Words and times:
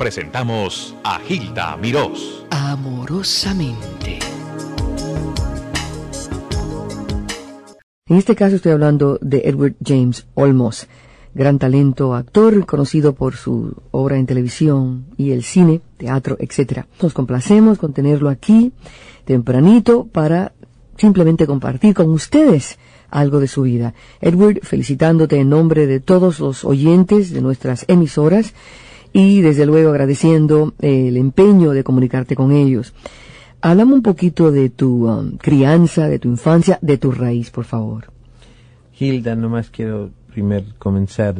presentamos 0.00 0.96
a 1.04 1.18
Gilda 1.18 1.76
Mirós. 1.76 2.46
Amorosamente. 2.48 4.18
En 8.06 8.16
este 8.16 8.34
caso 8.34 8.56
estoy 8.56 8.72
hablando 8.72 9.18
de 9.20 9.42
Edward 9.44 9.74
James 9.84 10.26
Olmos, 10.32 10.86
gran 11.34 11.58
talento 11.58 12.14
actor, 12.14 12.64
conocido 12.64 13.12
por 13.12 13.36
su 13.36 13.76
obra 13.90 14.16
en 14.16 14.24
televisión 14.24 15.04
y 15.18 15.32
el 15.32 15.42
cine, 15.42 15.82
teatro, 15.98 16.38
etc. 16.40 16.86
Nos 17.02 17.12
complacemos 17.12 17.76
con 17.76 17.92
tenerlo 17.92 18.30
aquí 18.30 18.72
tempranito 19.26 20.06
para 20.06 20.54
simplemente 20.96 21.46
compartir 21.46 21.92
con 21.92 22.08
ustedes 22.08 22.78
algo 23.10 23.38
de 23.38 23.48
su 23.48 23.62
vida. 23.62 23.92
Edward, 24.22 24.60
felicitándote 24.62 25.36
en 25.36 25.50
nombre 25.50 25.86
de 25.86 26.00
todos 26.00 26.40
los 26.40 26.64
oyentes 26.64 27.34
de 27.34 27.42
nuestras 27.42 27.84
emisoras 27.86 28.54
y 29.12 29.40
desde 29.40 29.66
luego 29.66 29.90
agradeciendo 29.90 30.74
el 30.80 31.16
empeño 31.16 31.70
de 31.70 31.84
comunicarte 31.84 32.36
con 32.36 32.52
ellos. 32.52 32.94
Háblame 33.62 33.94
un 33.94 34.02
poquito 34.02 34.50
de 34.50 34.70
tu 34.70 35.10
um, 35.10 35.36
crianza, 35.36 36.08
de 36.08 36.18
tu 36.18 36.28
infancia, 36.28 36.78
de 36.80 36.96
tu 36.96 37.12
raíz, 37.12 37.50
por 37.50 37.64
favor. 37.64 38.10
Hilda, 38.98 39.34
nomás 39.34 39.70
quiero 39.70 40.10
primero 40.32 40.66
comenzar 40.78 41.34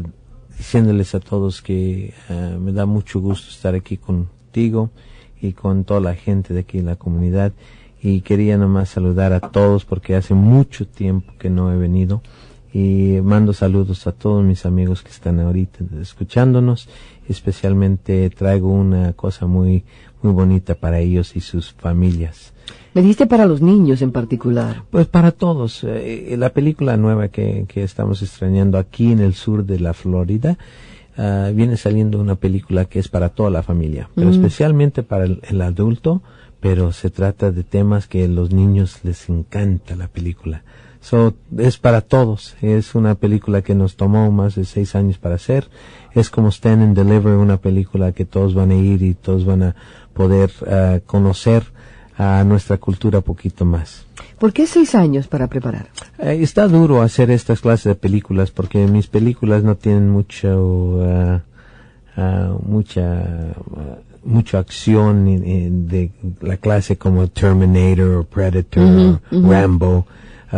diciéndoles 0.56 1.14
a 1.14 1.20
todos 1.20 1.62
que 1.62 2.12
uh, 2.28 2.58
me 2.58 2.72
da 2.72 2.84
mucho 2.84 3.20
gusto 3.20 3.48
estar 3.50 3.74
aquí 3.74 3.96
contigo 3.96 4.90
y 5.40 5.52
con 5.52 5.84
toda 5.84 6.00
la 6.00 6.14
gente 6.14 6.52
de 6.52 6.60
aquí 6.60 6.78
en 6.78 6.86
la 6.86 6.96
comunidad 6.96 7.52
y 8.02 8.20
quería 8.20 8.58
nomás 8.58 8.90
saludar 8.90 9.32
a 9.32 9.40
todos 9.40 9.84
porque 9.84 10.14
hace 10.14 10.34
mucho 10.34 10.86
tiempo 10.86 11.32
que 11.38 11.50
no 11.50 11.72
he 11.72 11.76
venido 11.76 12.22
y 12.72 13.18
mando 13.22 13.52
saludos 13.52 14.06
a 14.06 14.12
todos 14.12 14.44
mis 14.44 14.64
amigos 14.64 15.02
que 15.02 15.10
están 15.10 15.40
ahorita 15.40 15.84
escuchándonos 16.00 16.88
especialmente 17.28 18.30
traigo 18.30 18.68
una 18.68 19.12
cosa 19.12 19.46
muy 19.46 19.84
muy 20.22 20.32
bonita 20.32 20.74
para 20.74 20.98
ellos 20.98 21.36
y 21.36 21.40
sus 21.40 21.72
familias. 21.72 22.52
Me 22.94 23.02
dijiste 23.02 23.26
para 23.26 23.46
los 23.46 23.62
niños 23.62 24.02
en 24.02 24.12
particular. 24.12 24.82
Pues 24.90 25.06
para 25.06 25.32
todos. 25.32 25.84
Eh, 25.84 26.34
la 26.38 26.50
película 26.50 26.96
nueva 26.96 27.28
que, 27.28 27.64
que, 27.68 27.82
estamos 27.82 28.22
extrañando 28.22 28.78
aquí 28.78 29.12
en 29.12 29.20
el 29.20 29.34
sur 29.34 29.64
de 29.64 29.78
la 29.80 29.94
Florida, 29.94 30.58
uh, 31.16 31.54
viene 31.54 31.76
saliendo 31.76 32.20
una 32.20 32.34
película 32.34 32.84
que 32.84 32.98
es 32.98 33.08
para 33.08 33.30
toda 33.30 33.50
la 33.50 33.62
familia, 33.62 34.10
pero 34.14 34.28
mm. 34.28 34.32
especialmente 34.32 35.02
para 35.02 35.24
el, 35.24 35.40
el, 35.48 35.62
adulto, 35.62 36.22
pero 36.60 36.92
se 36.92 37.10
trata 37.10 37.50
de 37.50 37.62
temas 37.62 38.06
que 38.06 38.24
a 38.24 38.28
los 38.28 38.52
niños 38.52 39.00
les 39.04 39.28
encanta 39.28 39.96
la 39.96 40.08
película. 40.08 40.64
So, 41.00 41.34
es 41.56 41.78
para 41.78 42.02
todos. 42.02 42.56
Es 42.60 42.94
una 42.94 43.14
película 43.14 43.62
que 43.62 43.74
nos 43.74 43.96
tomó 43.96 44.30
más 44.30 44.54
de 44.54 44.64
seis 44.64 44.94
años 44.94 45.18
para 45.18 45.36
hacer. 45.36 45.68
Es 46.12 46.28
como 46.28 46.48
Stand 46.50 46.82
and 46.82 46.96
Deliver, 46.96 47.34
una 47.34 47.56
película 47.56 48.12
que 48.12 48.24
todos 48.26 48.54
van 48.54 48.70
a 48.70 48.74
ir 48.74 49.02
y 49.02 49.14
todos 49.14 49.44
van 49.46 49.62
a 49.62 49.76
poder 50.12 50.50
uh, 50.62 51.00
conocer 51.06 51.64
a 52.18 52.44
nuestra 52.44 52.76
cultura 52.76 53.22
poquito 53.22 53.64
más. 53.64 54.04
¿Por 54.38 54.52
qué 54.52 54.66
seis 54.66 54.94
años 54.94 55.26
para 55.26 55.46
preparar? 55.46 55.88
Eh, 56.18 56.38
está 56.42 56.68
duro 56.68 57.00
hacer 57.00 57.30
estas 57.30 57.60
clases 57.60 57.84
de 57.84 57.94
películas 57.94 58.50
porque 58.50 58.86
mis 58.86 59.06
películas 59.06 59.62
no 59.64 59.76
tienen 59.76 60.10
mucho, 60.10 60.48
uh, 60.48 61.40
uh, 62.20 62.60
mucha, 62.62 63.54
mucha 64.22 64.58
acción 64.58 65.24
de 65.88 66.10
la 66.42 66.58
clase 66.58 66.98
como 66.98 67.28
Terminator 67.28 68.16
o 68.16 68.24
Predator 68.24 68.82
-huh, 68.82 69.20
o 69.32 69.36
-huh. 69.36 69.50
Rambo. 69.50 70.06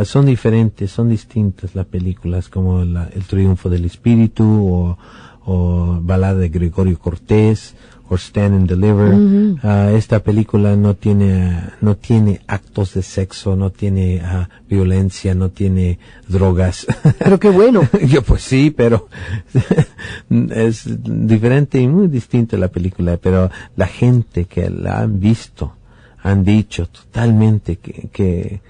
Son 0.04 0.26
diferentes, 0.26 0.90
son 0.90 1.08
distintas 1.08 1.74
las 1.74 1.86
películas 1.86 2.48
como 2.48 2.84
la, 2.84 3.08
El 3.14 3.24
Triunfo 3.24 3.68
del 3.68 3.84
Espíritu 3.84 4.44
o, 4.44 4.98
o 5.44 5.98
Balada 6.00 6.38
de 6.38 6.48
Gregorio 6.48 6.98
Cortés 6.98 7.74
o 8.08 8.16
Stand 8.16 8.54
and 8.54 8.68
Deliver. 8.68 9.14
Uh 9.14 9.18
-huh. 9.18 9.92
uh, 9.92 9.96
esta 9.96 10.18
película 10.20 10.76
no 10.76 10.94
tiene, 10.94 11.62
no 11.80 11.96
tiene 11.96 12.40
actos 12.46 12.94
de 12.94 13.02
sexo, 13.02 13.56
no 13.56 13.70
tiene 13.70 14.20
uh, 14.22 14.46
violencia, 14.68 15.34
no 15.34 15.48
tiene 15.48 15.98
drogas. 16.28 16.86
Pero 17.18 17.38
qué 17.38 17.48
bueno. 17.48 17.88
Yo 18.06 18.22
pues 18.22 18.42
sí, 18.42 18.70
pero 18.70 19.08
es 20.30 20.84
diferente 21.02 21.80
y 21.80 21.88
muy 21.88 22.08
distinta 22.08 22.56
la 22.56 22.68
película, 22.68 23.16
pero 23.16 23.50
la 23.76 23.86
gente 23.86 24.44
que 24.44 24.68
la 24.68 25.00
han 25.00 25.20
visto 25.20 25.74
han 26.22 26.44
dicho 26.44 26.86
totalmente 26.86 27.76
que, 27.76 28.08
que, 28.12 28.60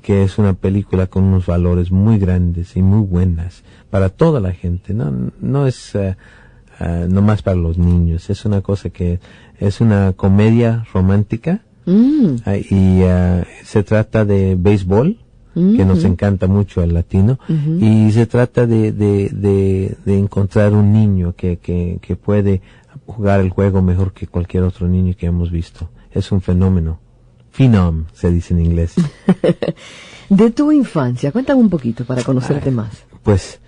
que 0.00 0.22
es 0.24 0.38
una 0.38 0.54
película 0.54 1.06
con 1.06 1.24
unos 1.24 1.46
valores 1.46 1.90
muy 1.90 2.18
grandes 2.18 2.76
y 2.76 2.82
muy 2.82 3.00
buenas 3.06 3.62
para 3.90 4.08
toda 4.08 4.40
la 4.40 4.52
gente. 4.52 4.94
No, 4.94 5.30
no 5.40 5.66
es 5.66 5.94
uh, 5.94 6.14
uh, 6.80 7.08
no 7.08 7.22
más 7.22 7.42
para 7.42 7.56
los 7.56 7.78
niños. 7.78 8.30
Es 8.30 8.44
una 8.44 8.60
cosa 8.60 8.90
que 8.90 9.20
es 9.58 9.80
una 9.80 10.12
comedia 10.14 10.84
romántica 10.92 11.62
mm. 11.86 12.24
uh, 12.46 12.50
y 12.70 13.02
se 13.64 13.82
trata 13.82 14.24
de 14.24 14.56
béisbol, 14.58 15.18
mm 15.54 15.76
que 15.76 15.84
nos 15.84 16.04
encanta 16.04 16.46
mucho 16.46 16.82
al 16.82 16.94
latino, 16.94 17.38
Mm. 17.48 17.82
y 17.82 18.12
se 18.12 18.26
trata 18.26 18.64
de, 18.66 18.92
de, 18.92 19.28
de, 19.30 19.96
de 20.04 20.18
encontrar 20.18 20.72
un 20.72 20.92
niño 20.92 21.34
que, 21.34 21.56
que, 21.56 21.98
que 22.00 22.14
puede 22.14 22.62
jugar 23.06 23.40
el 23.40 23.50
juego 23.50 23.82
mejor 23.82 24.12
que 24.12 24.28
cualquier 24.28 24.62
otro 24.62 24.86
niño 24.86 25.14
que 25.18 25.26
hemos 25.26 25.50
visto. 25.50 25.88
Es 26.12 26.30
un 26.30 26.40
fenómeno. 26.42 27.00
Phenom, 27.58 28.04
se 28.14 28.30
dice 28.30 28.54
en 28.54 28.60
inglés. 28.60 28.94
de 30.28 30.50
tu 30.52 30.70
infancia, 30.70 31.32
cuéntame 31.32 31.60
un 31.60 31.68
poquito 31.68 32.04
para 32.04 32.22
conocerte 32.22 32.68
Ay, 32.68 32.74
más. 32.76 33.04
Pues 33.24 33.58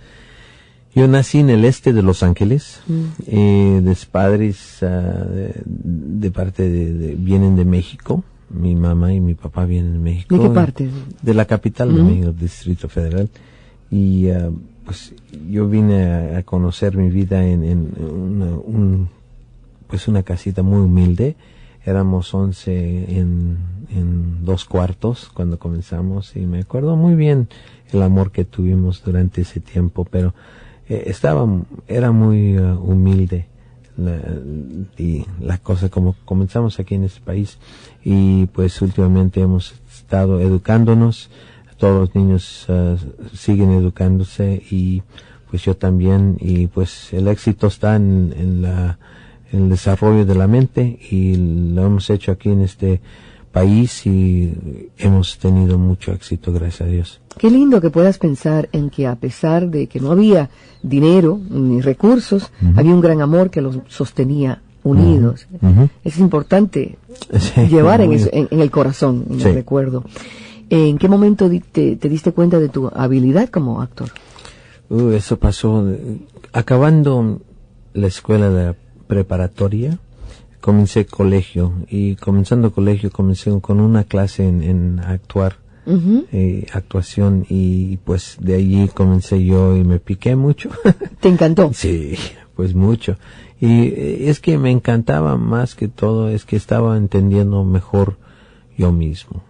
yo 0.95 1.09
nací 1.09 1.39
en 1.39 1.49
el 1.49 1.65
este 1.65 1.91
de 1.91 2.01
Los 2.01 2.23
Ángeles, 2.23 2.79
mm. 2.87 3.03
eh, 3.27 3.81
de 3.83 3.97
padres 4.09 4.77
uh, 4.81 4.85
de, 4.85 5.61
de, 5.65 6.31
parte 6.31 6.69
de, 6.69 6.93
de, 6.93 7.15
vienen 7.15 7.57
de 7.57 7.65
México, 7.65 8.23
mi 8.49 8.75
mamá 8.75 9.13
y 9.13 9.19
mi 9.19 9.33
papá 9.33 9.65
vienen 9.65 9.91
de 9.91 9.99
México. 9.99 10.37
¿De 10.37 10.41
qué 10.41 10.49
parte? 10.49 10.89
De 11.21 11.33
la 11.33 11.43
capital 11.43 11.91
mm. 11.91 11.95
de 11.95 12.03
México, 12.03 12.31
Distrito 12.31 12.87
Federal. 12.87 13.29
Y 13.89 14.31
uh, 14.31 14.57
pues 14.85 15.13
yo 15.49 15.67
vine 15.67 16.05
a, 16.05 16.37
a, 16.37 16.43
conocer 16.43 16.95
mi 16.95 17.09
vida 17.09 17.45
en, 17.45 17.65
en 17.65 17.91
una, 18.09 18.45
un, 18.53 19.09
pues 19.87 20.07
una 20.07 20.23
casita 20.23 20.63
muy 20.63 20.79
humilde. 20.79 21.35
Éramos 21.83 22.33
once 22.33 23.17
en, 23.17 23.57
en 23.89 24.45
dos 24.45 24.65
cuartos 24.65 25.29
cuando 25.33 25.57
comenzamos 25.57 26.35
y 26.35 26.45
me 26.45 26.59
acuerdo 26.59 26.95
muy 26.95 27.15
bien 27.15 27.47
el 27.91 28.03
amor 28.03 28.31
que 28.31 28.45
tuvimos 28.45 29.03
durante 29.03 29.41
ese 29.41 29.59
tiempo, 29.59 30.05
pero 30.05 30.33
eh, 30.87 31.03
estaba, 31.07 31.47
era 31.87 32.11
muy 32.11 32.57
uh, 32.59 32.79
humilde 32.79 33.47
la, 33.97 34.19
y 34.97 35.25
la 35.39 35.57
cosa 35.57 35.89
como 35.89 36.15
comenzamos 36.25 36.79
aquí 36.79 36.95
en 36.95 37.05
este 37.05 37.21
país 37.21 37.57
y 38.03 38.45
pues 38.47 38.81
últimamente 38.81 39.41
hemos 39.41 39.73
estado 39.89 40.39
educándonos, 40.39 41.29
todos 41.77 41.99
los 41.99 42.15
niños 42.15 42.67
uh, 42.69 42.97
siguen 43.35 43.71
educándose 43.71 44.61
y 44.69 45.01
pues 45.49 45.63
yo 45.63 45.75
también 45.75 46.37
y 46.39 46.67
pues 46.67 47.11
el 47.13 47.27
éxito 47.27 47.67
está 47.67 47.95
en, 47.95 48.33
en 48.37 48.61
la 48.61 48.99
el 49.51 49.69
desarrollo 49.69 50.25
de 50.25 50.35
la 50.35 50.47
mente 50.47 50.99
y 51.09 51.35
lo 51.35 51.85
hemos 51.85 52.09
hecho 52.09 52.31
aquí 52.31 52.49
en 52.49 52.61
este 52.61 53.01
país 53.51 54.05
y 54.05 54.89
hemos 54.97 55.37
tenido 55.37 55.77
mucho 55.77 56.13
éxito, 56.13 56.53
gracias 56.53 56.81
a 56.81 56.85
Dios. 56.85 57.21
Qué 57.37 57.49
lindo 57.49 57.81
que 57.81 57.89
puedas 57.89 58.17
pensar 58.17 58.69
en 58.71 58.89
que 58.89 59.07
a 59.07 59.15
pesar 59.15 59.69
de 59.69 59.87
que 59.87 59.99
no 59.99 60.11
había 60.11 60.49
dinero 60.81 61.39
ni 61.49 61.81
recursos, 61.81 62.51
uh 62.61 62.65
-huh. 62.65 62.79
había 62.79 62.93
un 62.93 63.01
gran 63.01 63.21
amor 63.21 63.49
que 63.49 63.61
los 63.61 63.79
sostenía 63.87 64.61
unidos. 64.83 65.47
Uh 65.61 65.67
-huh. 65.67 65.89
Es 66.03 66.17
importante 66.17 66.97
sí, 67.37 67.67
llevar 67.67 68.01
en, 68.01 68.13
eso, 68.13 68.29
en, 68.31 68.47
en, 68.51 68.59
el 68.61 68.71
corazón, 68.71 69.25
en 69.29 69.39
sí. 69.39 69.47
el 69.47 69.55
recuerdo. 69.55 70.03
¿En 70.69 70.97
qué 70.97 71.09
momento 71.09 71.49
te, 71.49 71.97
te, 71.97 72.09
diste 72.09 72.31
cuenta 72.31 72.57
de 72.57 72.69
tu 72.69 72.89
habilidad 72.95 73.49
como 73.49 73.81
actor? 73.81 74.09
Uh, 74.89 75.09
eso 75.11 75.37
pasó 75.37 75.85
acabando 76.53 77.41
la 77.93 78.07
escuela 78.07 78.49
de 78.49 78.65
la 78.67 78.75
preparatoria. 79.11 79.97
Comencé 80.61 81.05
colegio 81.05 81.73
y 81.89 82.15
comenzando 82.15 82.71
colegio 82.71 83.11
comencé 83.11 83.51
con 83.59 83.81
una 83.81 84.05
clase 84.05 84.47
en, 84.47 84.63
en 84.63 84.99
actuar 85.01 85.57
uh 85.85 85.91
-huh. 85.91 86.25
eh, 86.31 86.65
actuación 86.71 87.45
y 87.49 87.97
pues 88.05 88.37
de 88.39 88.55
allí 88.55 88.87
comencé 88.87 89.43
yo 89.43 89.75
y 89.75 89.83
me 89.83 89.99
piqué 89.99 90.37
mucho. 90.37 90.69
Te 91.19 91.27
encantó 91.27 91.73
sí 91.73 92.15
pues 92.55 92.73
mucho. 92.73 93.17
Y 93.59 93.89
eh, 93.89 94.29
es 94.29 94.39
que 94.39 94.57
me 94.57 94.71
encantaba 94.71 95.35
más 95.35 95.75
que 95.75 95.89
todo 95.89 96.29
es 96.29 96.45
que 96.45 96.55
estaba 96.55 96.95
entendiendo 96.95 97.65
mejor 97.65 98.15
yo 98.77 98.93
mismo. 98.93 99.43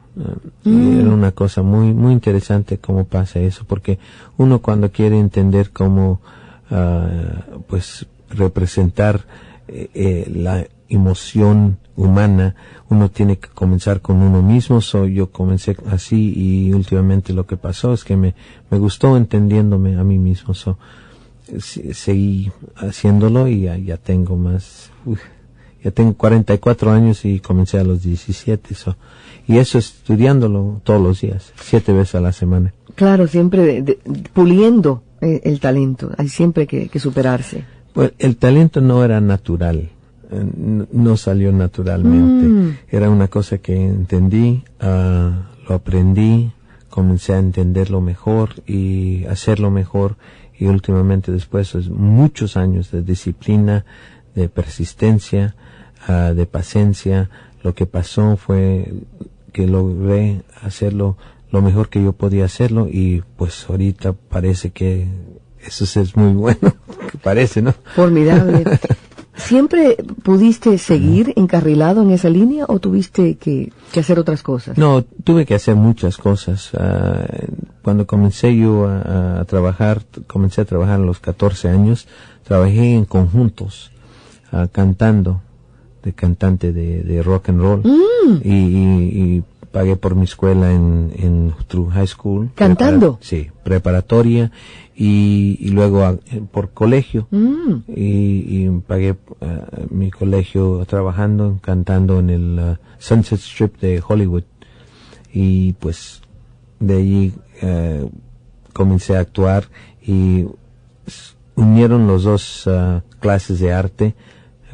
Mm. 0.64 1.02
Era 1.02 1.10
una 1.12 1.32
cosa 1.34 1.62
muy 1.62 1.94
muy 1.94 2.14
interesante 2.14 2.80
cómo 2.80 3.04
pasa 3.06 3.40
eso, 3.40 3.64
porque 3.68 4.00
uno 4.38 4.60
cuando 4.60 4.90
quiere 4.90 5.20
entender 5.20 5.70
cómo 5.70 6.20
uh, 6.72 7.62
pues 7.70 8.08
representar 8.36 9.26
eh, 9.72 9.90
eh, 9.94 10.32
la 10.34 10.68
emoción 10.90 11.78
humana, 11.96 12.56
uno 12.90 13.10
tiene 13.10 13.38
que 13.38 13.48
comenzar 13.50 14.02
con 14.02 14.18
uno 14.18 14.42
mismo. 14.42 14.82
So, 14.82 15.08
yo 15.08 15.32
comencé 15.32 15.76
así 15.90 16.34
y 16.36 16.74
últimamente 16.74 17.34
lo 17.34 17.46
que 17.46 17.58
pasó 17.58 17.94
es 17.94 18.04
que 18.04 18.16
me, 18.18 18.36
me 18.70 18.78
gustó 18.78 19.16
entendiéndome 19.18 19.96
a 19.98 20.04
mí 20.04 20.18
mismo. 20.18 20.54
So, 20.54 20.78
seguí 21.60 22.52
haciéndolo 22.76 23.48
y 23.48 23.62
ya, 23.62 23.78
ya 23.78 23.98
tengo 23.98 24.36
más. 24.38 24.92
Uf, 25.06 25.20
ya 25.84 25.92
tengo 25.92 26.14
44 26.14 26.92
años 26.92 27.26
y 27.26 27.40
comencé 27.40 27.80
a 27.80 27.84
los 27.84 28.04
17. 28.04 28.76
So, 28.76 28.96
y 29.48 29.58
eso 29.58 29.78
estudiándolo 29.78 30.82
todos 30.84 31.02
los 31.02 31.22
días, 31.22 31.52
siete 31.62 31.92
veces 31.94 32.16
a 32.16 32.22
la 32.22 32.32
semana. 32.32 32.74
Claro, 32.96 33.28
siempre 33.28 33.64
de- 33.64 33.82
de- 33.82 34.00
puliendo 34.34 35.04
eh, 35.22 35.42
el 35.44 35.60
talento. 35.60 36.12
Hay 36.18 36.28
siempre 36.30 36.68
que, 36.68 36.90
que 36.90 37.00
superarse. 37.00 37.64
Pues 37.94 38.14
el 38.20 38.38
talento 38.38 38.82
no 38.82 39.04
era 39.04 39.20
natural, 39.20 39.90
eh, 40.32 40.88
no 40.92 41.18
salió 41.18 41.52
naturalmente. 41.52 42.48
Mm. 42.48 42.78
Era 42.90 43.10
una 43.10 43.28
cosa 43.28 43.58
que 43.58 43.76
entendí, 43.76 44.64
ah, 44.80 45.50
lo 45.68 45.76
aprendí, 45.76 46.52
comencé 46.90 47.34
a 47.34 47.40
entenderlo 47.40 48.02
mejor 48.02 48.62
y 48.66 49.26
hacerlo 49.26 49.72
mejor. 49.72 50.18
Y 50.58 50.66
últimamente 50.68 51.32
después 51.32 51.74
de 51.74 51.90
muchos 51.90 52.56
años 52.56 52.92
de 52.92 53.02
disciplina, 53.02 53.86
de 54.36 54.48
persistencia, 54.48 55.56
ah, 56.08 56.34
de 56.36 56.46
paciencia, 56.46 57.30
lo 57.64 57.74
que 57.74 57.86
pasó 57.86 58.38
fue 58.38 58.94
que 59.52 59.68
logré 59.68 60.44
hacerlo 60.62 61.18
lo 61.52 61.62
mejor 61.62 61.90
que 61.90 62.02
yo 62.02 62.14
podía 62.14 62.46
hacerlo 62.46 62.88
y 62.90 63.24
pues 63.36 63.66
ahorita 63.70 64.14
parece 64.14 64.72
que 64.72 65.08
eso 65.66 65.84
es 66.02 66.16
muy 66.16 66.34
bueno, 66.34 66.60
que 67.12 67.18
parece, 67.18 67.62
¿no? 67.62 67.74
Formidable. 67.96 68.64
¿Siempre 69.36 69.96
pudiste 70.24 70.78
seguir 70.78 71.34
encarrilado 71.36 72.02
en 72.04 72.12
esa 72.12 72.30
línea 72.30 72.66
o 72.68 72.80
tuviste 72.80 73.36
que, 73.38 73.72
que 73.92 74.00
hacer 74.02 74.20
otras 74.20 74.44
cosas? 74.44 74.78
No, 74.78 75.04
tuve 75.24 75.46
que 75.46 75.56
hacer 75.56 75.76
muchas 75.76 76.18
cosas. 76.18 76.70
Ah, 76.78 77.26
cuando 77.82 78.06
comencé 78.06 78.56
yo 78.56 78.86
a, 78.88 79.40
a 79.40 79.46
trabajar, 79.46 80.02
comencé 80.28 80.62
a 80.62 80.66
trabajar 80.66 80.96
a 81.00 81.04
los 81.06 81.20
14 81.20 81.70
años, 81.70 82.08
trabajé 82.44 82.94
en 82.94 83.06
conjuntos, 83.06 83.92
ah, 84.52 84.68
cantando, 84.72 85.42
de 86.04 86.14
cantante 86.14 86.72
de, 86.74 87.02
de 87.02 87.24
rock 87.24 87.50
and 87.50 87.62
roll. 87.62 87.80
Mm. 87.84 88.42
Y, 88.44 88.54
y- 88.54 89.38
y 89.38 89.44
pagué 89.72 89.96
por 89.96 90.16
mi 90.16 90.24
escuela 90.26 90.72
en, 90.74 91.12
en 91.16 91.54
through 91.68 91.90
high 91.92 92.08
school. 92.08 92.50
¿Cantando? 92.56 93.18
Prepara- 93.20 93.26
sí, 93.26 93.50
preparatoria 93.64 94.52
y, 94.96 95.58
y 95.60 95.70
luego 95.70 96.04
ah, 96.04 96.18
por 96.52 96.72
colegio. 96.72 97.28
Mm. 97.32 97.74
y, 97.88 98.66
y 98.66 98.70
pagué 98.86 99.16
ah, 99.42 99.66
mi 99.90 100.12
colegio 100.12 100.86
trabajando, 100.86 101.60
cantando 101.62 102.20
en 102.20 102.30
el 102.30 102.60
ah, 102.60 102.80
Sunset 103.00 103.40
Strip 103.40 103.80
de 103.80 104.04
Hollywood. 104.06 104.44
Y 105.34 105.74
pues 105.74 106.22
de 106.80 106.98
allí 106.98 107.34
eh, 107.62 108.10
comencé 108.74 109.16
a 109.16 109.22
actuar 109.22 109.66
y 110.06 110.46
unieron 111.56 112.08
los 112.08 112.24
dos 112.24 112.68
clases 113.20 113.60
de 113.60 113.72
arte, 113.72 114.16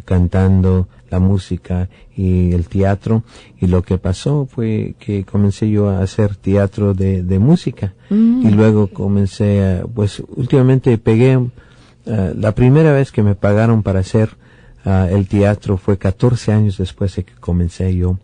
cantando, 0.06 0.88
la 1.10 1.20
música 1.20 1.90
y 2.16 2.54
el 2.54 2.68
teatro. 2.68 3.24
Y 3.60 3.66
lo 3.68 3.84
que 3.84 3.98
pasó 3.98 4.48
fue 4.50 4.96
que 5.00 5.26
comencé 5.26 5.70
yo 5.70 5.90
a 5.90 6.02
hacer 6.02 6.36
teatro 6.36 6.94
de, 6.94 7.24
de 7.24 7.40
música. 7.40 7.94
Y 8.10 8.50
luego 8.50 8.88
comencé 8.88 9.66
a, 9.66 9.86
pues 9.86 10.22
últimamente 10.36 10.98
pegué, 10.98 11.40
ah, 12.08 12.32
la 12.36 12.54
primera 12.54 12.92
vez 12.94 13.12
que 13.12 13.24
me 13.24 13.36
pagaron 13.36 13.84
para 13.84 14.00
hacer 14.00 14.30
ah, 14.86 15.08
el 15.10 15.28
teatro 15.28 15.78
fue 15.78 15.98
14 15.98 16.54
años 16.54 16.78
después 16.78 17.16
de 17.16 17.26
que 17.26 17.34
comencé 17.36 17.94
yo 17.96 18.18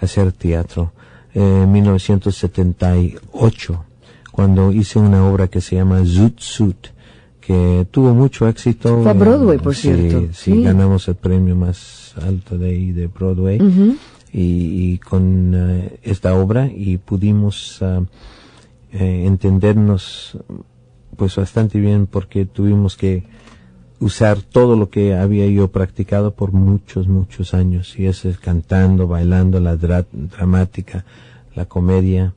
a 0.00 0.04
hacer 0.04 0.32
teatro. 0.32 0.92
En 1.34 1.72
1978, 1.72 3.84
cuando 4.32 4.70
hice 4.70 4.98
una 4.98 5.26
obra 5.26 5.48
que 5.48 5.62
se 5.62 5.76
llama 5.76 6.02
Zoot 6.04 6.40
Suit, 6.40 6.88
que 7.44 7.86
tuvo 7.90 8.14
mucho 8.14 8.46
éxito. 8.48 9.02
Fue 9.02 9.10
a 9.10 9.14
Eh, 9.14 9.18
Broadway, 9.18 9.58
por 9.58 9.74
sí, 9.74 9.82
cierto. 9.92 10.20
Sí, 10.32 10.52
Sí. 10.54 10.62
ganamos 10.62 11.08
el 11.08 11.16
premio 11.16 11.54
más 11.56 12.14
alto 12.22 12.56
de 12.56 12.68
ahí 12.70 12.92
de 12.92 13.08
Broadway. 13.08 13.58
Y, 14.32 14.92
y 14.92 14.98
con 14.98 15.52
eh, 15.54 15.98
esta 16.02 16.34
obra 16.34 16.66
y 16.74 16.96
pudimos 16.96 17.82
ah, 17.82 18.00
eh, 18.92 19.24
entendernos 19.26 20.38
pues 21.16 21.36
bastante 21.36 21.78
bien 21.78 22.06
porque 22.06 22.46
tuvimos 22.46 22.96
que 22.96 23.24
usar 24.00 24.40
todo 24.40 24.74
lo 24.76 24.88
que 24.88 25.14
había 25.14 25.46
yo 25.48 25.68
practicado 25.68 26.32
por 26.32 26.52
muchos, 26.52 27.06
muchos 27.08 27.52
años. 27.54 27.98
Y 27.98 28.06
eso 28.06 28.28
es 28.30 28.38
cantando, 28.38 29.06
bailando, 29.06 29.60
la 29.60 29.76
dra- 29.76 30.06
dramática, 30.12 31.04
la 31.54 31.66
comedia, 31.66 32.32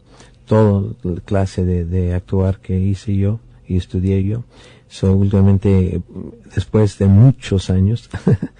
todo 0.45 0.95
la 1.03 1.21
clase 1.21 1.63
de, 1.65 1.85
de 1.85 2.13
actuar 2.13 2.59
que 2.59 2.77
hice 2.79 3.15
yo 3.15 3.39
y 3.67 3.77
estudié 3.77 4.23
yo. 4.23 4.43
So, 4.95 5.11
últimamente, 5.11 6.01
después 6.55 6.97
de 6.97 7.07
muchos 7.07 7.69
años, 7.69 8.09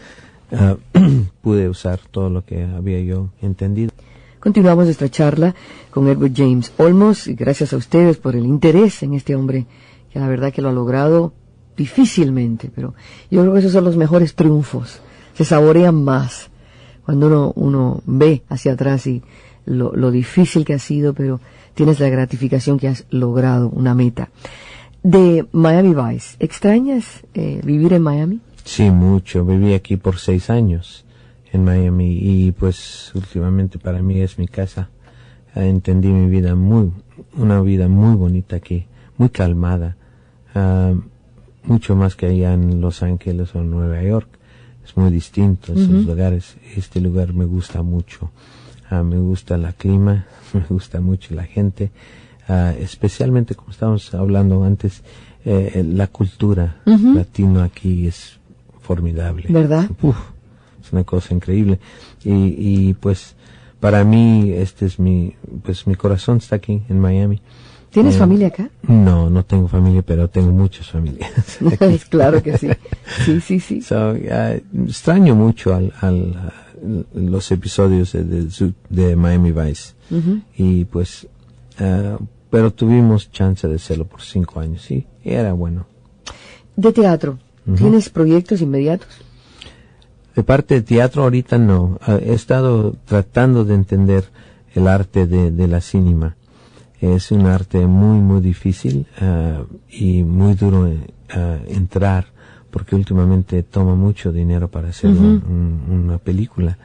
ah, 0.51 0.75
pude 1.41 1.69
usar 1.69 1.97
todo 2.11 2.29
lo 2.29 2.43
que 2.43 2.61
había 2.61 2.99
yo 2.99 3.29
entendido. 3.41 3.91
Continuamos 4.41 4.83
nuestra 4.83 5.07
charla 5.07 5.55
con 5.91 6.09
Edward 6.09 6.33
James 6.35 6.73
Olmos 6.75 7.27
y 7.27 7.35
gracias 7.35 7.71
a 7.71 7.77
ustedes 7.77 8.17
por 8.17 8.35
el 8.35 8.45
interés 8.45 9.01
en 9.01 9.13
este 9.13 9.33
hombre 9.33 9.65
que 10.11 10.19
la 10.19 10.27
verdad 10.27 10.51
que 10.51 10.61
lo 10.61 10.67
ha 10.67 10.73
logrado 10.73 11.31
difícilmente, 11.77 12.69
pero 12.75 12.95
yo 13.31 13.39
creo 13.39 13.53
que 13.53 13.59
esos 13.59 13.71
son 13.71 13.85
los 13.85 13.95
mejores 13.95 14.35
triunfos. 14.35 14.99
Se 15.35 15.45
saborean 15.45 16.03
más 16.03 16.49
cuando 17.05 17.27
uno, 17.27 17.53
uno 17.55 18.03
ve 18.05 18.43
hacia 18.49 18.73
atrás 18.73 19.07
y 19.07 19.23
lo, 19.65 19.95
lo 19.95 20.11
difícil 20.11 20.65
que 20.65 20.73
ha 20.73 20.79
sido, 20.79 21.13
pero 21.13 21.39
tienes 21.75 22.01
la 22.01 22.09
gratificación 22.09 22.77
que 22.77 22.89
has 22.89 23.05
logrado 23.09 23.69
una 23.69 23.95
meta. 23.95 24.27
De 25.05 25.45
Miami 25.51 25.93
Vice, 25.93 26.35
¿extrañas 26.39 27.05
eh, 27.35 27.61
vivir 27.63 27.93
en 27.93 28.01
Miami? 28.01 28.39
Sí, 28.63 28.89
mucho. 28.89 29.45
Viví 29.45 29.75
aquí 29.75 29.97
por 29.97 30.17
seis 30.17 30.49
años 30.49 31.05
en 31.53 31.63
Miami 31.63 32.17
y 32.19 32.51
pues 32.51 33.11
últimamente 33.13 33.77
para 33.77 34.01
mí 34.01 34.19
es 34.21 34.39
mi 34.39 34.47
casa. 34.47 34.89
Ah, 35.53 35.63
entendí 35.63 36.07
mi 36.07 36.27
vida 36.27 36.55
muy, 36.55 36.91
una 37.37 37.61
vida 37.61 37.87
muy 37.87 38.15
bonita 38.15 38.55
aquí, 38.55 38.87
muy 39.19 39.29
calmada, 39.29 39.95
ah, 40.55 40.95
mucho 41.65 41.95
más 41.95 42.15
que 42.15 42.25
allá 42.25 42.53
en 42.53 42.81
Los 42.81 43.03
Ángeles 43.03 43.53
o 43.53 43.59
en 43.59 43.69
Nueva 43.69 44.01
York. 44.01 44.29
Es 44.83 44.97
muy 44.97 45.11
distinto 45.11 45.73
esos 45.73 46.03
lugares. 46.03 46.57
Este 46.75 46.99
lugar 46.99 47.31
me 47.35 47.45
gusta 47.45 47.83
mucho. 47.83 48.31
Ah, 48.89 49.03
me 49.03 49.19
gusta 49.19 49.55
la 49.57 49.71
clima, 49.73 50.25
me 50.53 50.61
gusta 50.61 50.99
mucho 50.99 51.35
la 51.35 51.43
gente, 51.43 51.91
ah, 52.47 52.73
especialmente 52.79 53.55
como 53.55 53.71
estábamos 53.71 54.13
hablando 54.13 54.63
antes, 54.63 55.01
eh, 55.45 55.83
la 55.87 56.07
cultura 56.07 56.77
latino 56.85 57.61
aquí 57.61 58.07
es 58.07 58.39
formidable. 58.81 59.45
¿Verdad? 59.49 59.89
Uf, 60.01 60.17
es 60.83 60.91
una 60.91 61.03
cosa 61.03 61.33
increíble. 61.33 61.79
Y, 62.23 62.33
y 62.33 62.93
pues 62.93 63.35
para 63.79 64.03
mí 64.03 64.51
este 64.51 64.85
es 64.85 64.99
mi, 64.99 65.35
pues 65.63 65.85
mi 65.85 65.95
corazón 65.95 66.37
está 66.37 66.55
aquí 66.55 66.81
en 66.89 66.99
Miami. 66.99 67.41
¿Tienes 67.95 68.15
Eh, 68.15 68.19
familia 68.19 68.47
acá? 68.47 68.69
No, 68.87 69.29
no 69.29 69.45
tengo 69.45 69.69
familia, 69.69 70.01
pero 70.01 70.27
tengo 70.27 70.51
muchas 70.51 70.89
familias. 70.89 71.31
aquí. 71.79 71.99
claro 72.09 72.43
que 72.43 72.57
sí. 72.57 72.69
Sí, 73.23 73.39
sí, 73.39 73.59
sí. 73.59 73.81
So, 73.87 74.15
ah, 74.31 74.55
extraño 74.85 75.33
mucho 75.33 75.73
al, 75.73 75.93
al, 76.01 76.51
los 77.13 77.51
episodios 77.51 78.11
de, 78.11 78.49
de, 78.89 79.15
Miami 79.15 79.51
Vice. 79.53 79.93
Y 80.57 80.83
pues, 80.85 81.27
ah, 81.79 82.17
pero 82.55 82.71
tuvimos 82.71 83.29
chance 83.33 83.67
de 83.67 83.75
hacerlo 83.75 84.05
por 84.05 84.21
cinco 84.21 84.61
años, 84.61 84.81
sí, 84.81 85.05
y 85.25 85.31
era 85.31 85.51
bueno. 85.51 85.87
De 86.77 86.93
teatro, 86.93 87.37
¿tienes 87.75 88.07
proyectos 88.09 88.61
inmediatos? 88.61 89.09
De 90.33 90.41
parte 90.43 90.75
de 90.75 90.81
teatro 90.81 91.23
ahorita 91.23 91.57
no. 91.57 91.99
Ah, 92.01 92.17
He 92.21 92.31
estado 92.33 92.95
tratando 93.03 93.65
de 93.65 93.73
entender 93.75 94.23
el 94.73 94.87
arte 94.87 95.27
de, 95.27 95.51
de 95.51 95.67
la 95.67 95.81
cinema. 95.81 96.37
Es 97.01 97.29
un 97.31 97.45
arte 97.45 97.85
muy, 97.87 98.19
muy 98.19 98.39
difícil 98.39 99.05
ah, 99.19 99.63
y 99.89 100.23
muy 100.23 100.53
duro 100.53 100.89
ah, 101.33 101.57
entrar 101.67 102.27
porque 102.71 102.95
últimamente 102.95 103.63
toma 103.63 103.95
mucho 103.95 104.31
dinero 104.31 104.69
para 104.69 104.87
hacer 104.89 105.09
un- 105.09 105.43
un- 105.89 106.03
una 106.05 106.17
película. 106.19 106.77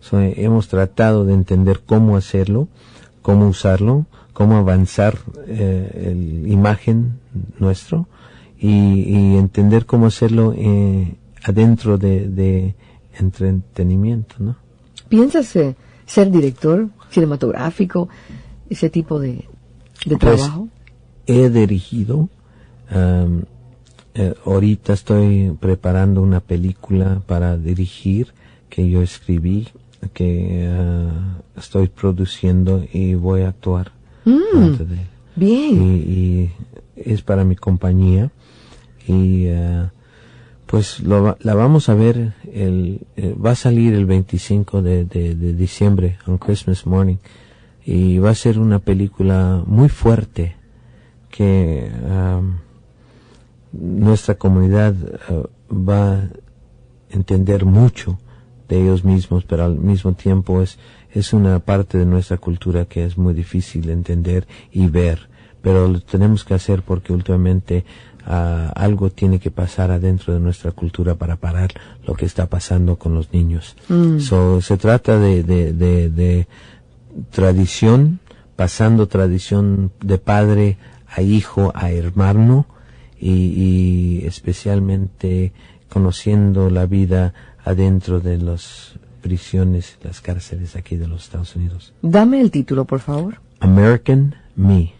So, 0.00 0.20
hemos 0.20 0.68
tratado 0.68 1.24
de 1.24 1.32
entender 1.32 1.80
cómo 1.86 2.18
hacerlo, 2.18 2.68
cómo 3.22 3.48
usarlo, 3.48 4.04
cómo 4.36 4.58
avanzar 4.58 5.16
eh, 5.46 6.10
el 6.12 6.52
imagen 6.52 7.20
nuestro 7.58 8.06
y, 8.58 8.68
y 8.68 9.36
entender 9.38 9.86
cómo 9.86 10.04
hacerlo 10.08 10.52
eh, 10.54 11.14
adentro 11.42 11.96
de, 11.96 12.28
de 12.28 12.74
entretenimiento, 13.18 14.34
¿no? 14.38 14.56
¿Piensas 15.08 15.56
eh, 15.56 15.74
ser 16.04 16.30
director 16.30 16.90
cinematográfico, 17.08 18.10
ese 18.68 18.90
tipo 18.90 19.18
de, 19.18 19.46
de 20.04 20.18
Pues, 20.18 20.36
trabajo? 20.36 20.68
He 21.26 21.48
dirigido, 21.48 22.28
eh, 22.90 24.34
ahorita 24.44 24.92
estoy 24.92 25.56
preparando 25.58 26.20
una 26.20 26.40
película 26.40 27.22
para 27.26 27.56
dirigir 27.56 28.34
que 28.68 28.86
yo 28.90 29.00
escribí, 29.00 29.68
que 30.12 30.68
ah, 30.70 31.38
estoy 31.56 31.88
produciendo 31.88 32.84
y 32.92 33.14
voy 33.14 33.40
a 33.40 33.48
actuar. 33.48 33.95
De- 34.26 34.94
y, 34.94 35.40
Bien. 35.40 35.82
y 35.82 36.50
es 36.96 37.22
para 37.22 37.44
mi 37.44 37.56
compañía. 37.56 38.30
Y 39.06 39.48
ah, 39.48 39.92
Pues 40.66 40.98
lo 40.98 41.22
va- 41.22 41.36
la 41.42 41.54
vamos 41.54 41.88
a 41.88 41.94
ver, 41.94 42.32
el, 42.52 43.06
eh, 43.16 43.36
va 43.38 43.52
a 43.52 43.54
salir 43.54 43.94
el 43.94 44.04
25 44.04 44.82
de, 44.82 45.04
de- 45.04 45.36
de 45.36 45.52
diciembre, 45.52 46.18
on 46.26 46.38
Christmas 46.38 46.84
morning, 46.86 47.18
y 47.84 48.18
va 48.18 48.30
a 48.30 48.34
ser 48.34 48.58
una 48.58 48.80
película 48.80 49.62
muy 49.64 49.88
fuerte 49.88 50.56
que 51.30 51.88
nuestra 53.72 54.34
comunidad 54.34 54.94
eh, 55.28 55.42
va 55.72 56.14
a 56.14 56.28
entender 57.10 57.64
mucho 57.64 58.18
de 58.68 58.82
ellos 58.82 59.04
mismos, 59.04 59.44
pero 59.44 59.64
al 59.64 59.78
mismo 59.78 60.14
tiempo 60.14 60.62
es, 60.62 60.78
es 61.16 61.32
una 61.32 61.60
parte 61.60 61.96
de 61.96 62.04
nuestra 62.04 62.36
cultura 62.36 62.84
que 62.84 63.04
es 63.04 63.16
muy 63.16 63.32
difícil 63.32 63.86
de 63.86 63.94
entender 63.94 64.46
y 64.70 64.86
ver, 64.86 65.28
pero 65.62 65.88
lo 65.88 66.00
tenemos 66.00 66.44
que 66.44 66.52
hacer 66.52 66.82
porque 66.82 67.14
últimamente 67.14 67.86
ah, 68.26 68.70
algo 68.76 69.08
tiene 69.08 69.38
que 69.38 69.50
pasar 69.50 69.90
adentro 69.90 70.34
de 70.34 70.40
nuestra 70.40 70.72
cultura 70.72 71.14
para 71.14 71.36
parar 71.36 71.70
lo 72.06 72.14
que 72.14 72.26
está 72.26 72.46
pasando 72.46 72.96
con 72.96 73.14
los 73.14 73.32
niños. 73.32 73.76
So, 74.18 74.60
se 74.60 74.76
trata 74.76 75.18
de, 75.18 75.42
de, 75.42 75.72
de, 75.72 76.10
de 76.10 76.48
tradición, 77.30 78.20
pasando 78.54 79.08
tradición 79.08 79.92
de 80.02 80.18
padre 80.18 80.76
a 81.08 81.22
hijo, 81.22 81.72
a 81.74 81.90
hermano, 81.92 82.66
y, 83.18 83.30
y 83.30 84.26
especialmente 84.26 85.54
conociendo 85.88 86.68
la 86.68 86.84
vida 86.84 87.32
adentro 87.64 88.20
de 88.20 88.36
las 88.36 88.98
prisiones, 89.30 89.98
las 90.04 90.20
cárceles 90.20 90.76
aquí 90.76 90.96
de 90.96 91.08
los 91.08 91.24
Estados 91.24 91.56
Unidos. 91.56 91.92
Dame 92.00 92.40
el 92.40 92.50
título, 92.52 92.84
por 92.84 93.00
favor. 93.00 93.40
American 93.58 94.36
Me, 94.54 94.92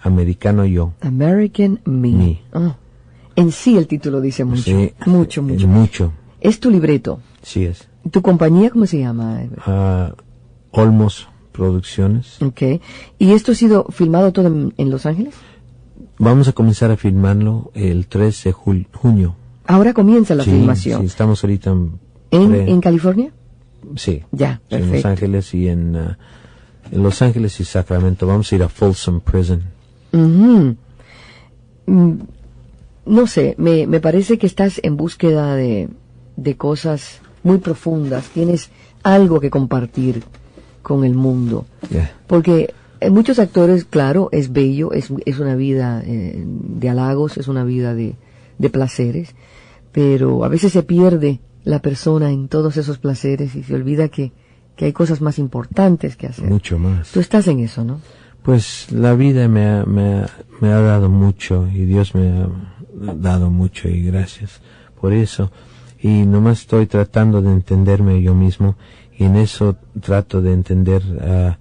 americano 0.00 0.64
yo. 0.64 0.94
American 1.02 1.80
Me. 1.84 2.10
Me. 2.12 2.42
Ah, 2.54 2.76
En 3.34 3.52
sí 3.52 3.76
el 3.76 3.86
título 3.86 4.22
dice 4.22 4.44
mucho. 4.46 4.62
Sí, 4.62 4.92
mucho, 5.04 5.40
eh, 5.40 5.44
mucho. 5.44 5.68
Mucho, 5.68 6.12
Es 6.40 6.58
tu 6.58 6.70
libreto. 6.70 7.20
sí 7.42 7.64
es. 7.66 7.86
¿Tu 8.10 8.22
compañía 8.22 8.70
cómo 8.70 8.86
se 8.86 8.98
llama? 9.00 9.42
Ah, 9.66 10.14
Olmos 10.70 11.28
Producciones. 11.52 12.40
Ok. 12.42 12.62
¿Y 13.18 13.32
esto 13.32 13.52
ha 13.52 13.54
sido 13.54 13.84
filmado 13.90 14.32
todo 14.32 14.46
en, 14.46 14.72
en 14.78 14.90
Los 14.90 15.04
Ángeles? 15.06 15.34
Vamos 16.18 16.48
a 16.48 16.52
comenzar 16.52 16.90
a 16.90 16.96
filmarlo 16.96 17.70
el 17.74 18.06
3 18.06 18.44
de 18.44 18.52
junio. 18.52 19.36
Ahora 19.66 19.92
comienza 19.92 20.34
la 20.34 20.44
Sí, 20.44 20.50
filmación. 20.50 21.00
sí, 21.00 21.06
estamos 21.06 21.42
ahorita 21.42 21.70
en, 21.72 21.98
¿En, 22.30 22.54
¿En 22.68 22.80
California? 22.80 23.32
Sí, 23.96 24.22
Ya, 24.32 24.60
sí, 24.68 24.74
en 24.74 24.80
Los 24.80 24.88
perfecto. 24.90 25.08
Ángeles 25.08 25.54
y 25.54 25.68
en, 25.68 25.96
ah, 25.96 26.18
en 26.90 27.02
Los 27.02 27.22
Ángeles 27.22 27.60
y 27.60 27.64
Sacramento. 27.64 28.26
Vamos 28.26 28.50
a 28.52 28.54
ir 28.56 28.62
a 28.62 28.68
Folsom 28.68 29.20
Prison. 29.20 29.62
Mm, 30.12 30.70
No 33.06 33.26
sé, 33.28 33.54
me, 33.58 33.86
me 33.86 34.00
parece 34.00 34.36
que 34.38 34.46
estás 34.46 34.80
en 34.82 34.96
búsqueda 34.96 35.54
de, 35.54 35.88
de 36.36 36.56
cosas 36.56 37.20
muy 37.44 37.58
profundas. 37.58 38.24
Tienes 38.30 38.70
algo 39.04 39.38
que 39.40 39.50
compartir 39.50 40.24
con 40.82 41.04
el 41.04 41.14
mundo. 41.14 41.66
Yeah. 41.90 42.12
Porque 42.26 42.74
en 42.98 43.14
muchos 43.14 43.38
actores, 43.38 43.84
claro, 43.84 44.28
es 44.32 44.52
bello, 44.52 44.92
es, 44.92 45.12
es 45.24 45.38
una 45.38 45.54
vida 45.54 46.02
eh, 46.04 46.42
de 46.44 46.88
halagos, 46.88 47.36
es 47.38 47.46
una 47.46 47.62
vida 47.62 47.94
de, 47.94 48.16
de 48.58 48.70
placeres, 48.70 49.34
pero 49.92 50.44
a 50.44 50.48
veces 50.48 50.72
se 50.72 50.82
pierde 50.82 51.38
la 51.66 51.80
persona 51.80 52.30
en 52.30 52.46
todos 52.46 52.76
esos 52.76 52.98
placeres 52.98 53.56
y 53.56 53.64
se 53.64 53.74
olvida 53.74 54.08
que, 54.08 54.32
que 54.76 54.84
hay 54.84 54.92
cosas 54.92 55.20
más 55.20 55.36
importantes 55.40 56.16
que 56.16 56.28
hacer. 56.28 56.48
Mucho 56.48 56.78
más. 56.78 57.10
Tú 57.10 57.18
estás 57.18 57.48
en 57.48 57.58
eso, 57.58 57.84
¿no? 57.84 58.00
Pues 58.44 58.92
la 58.92 59.14
vida 59.14 59.48
me 59.48 59.66
ha, 59.66 59.84
me, 59.84 60.14
ha, 60.14 60.30
me 60.60 60.68
ha 60.68 60.80
dado 60.80 61.08
mucho 61.08 61.66
y 61.68 61.84
Dios 61.84 62.14
me 62.14 62.28
ha 62.28 62.48
dado 63.14 63.50
mucho 63.50 63.88
y 63.88 64.00
gracias 64.02 64.60
por 65.00 65.12
eso. 65.12 65.50
Y 66.00 66.24
nomás 66.24 66.60
estoy 66.60 66.86
tratando 66.86 67.42
de 67.42 67.50
entenderme 67.50 68.22
yo 68.22 68.36
mismo 68.36 68.76
y 69.18 69.24
en 69.24 69.34
eso 69.34 69.76
trato 70.00 70.40
de 70.40 70.52
entender 70.52 71.02
ah, 71.20 71.58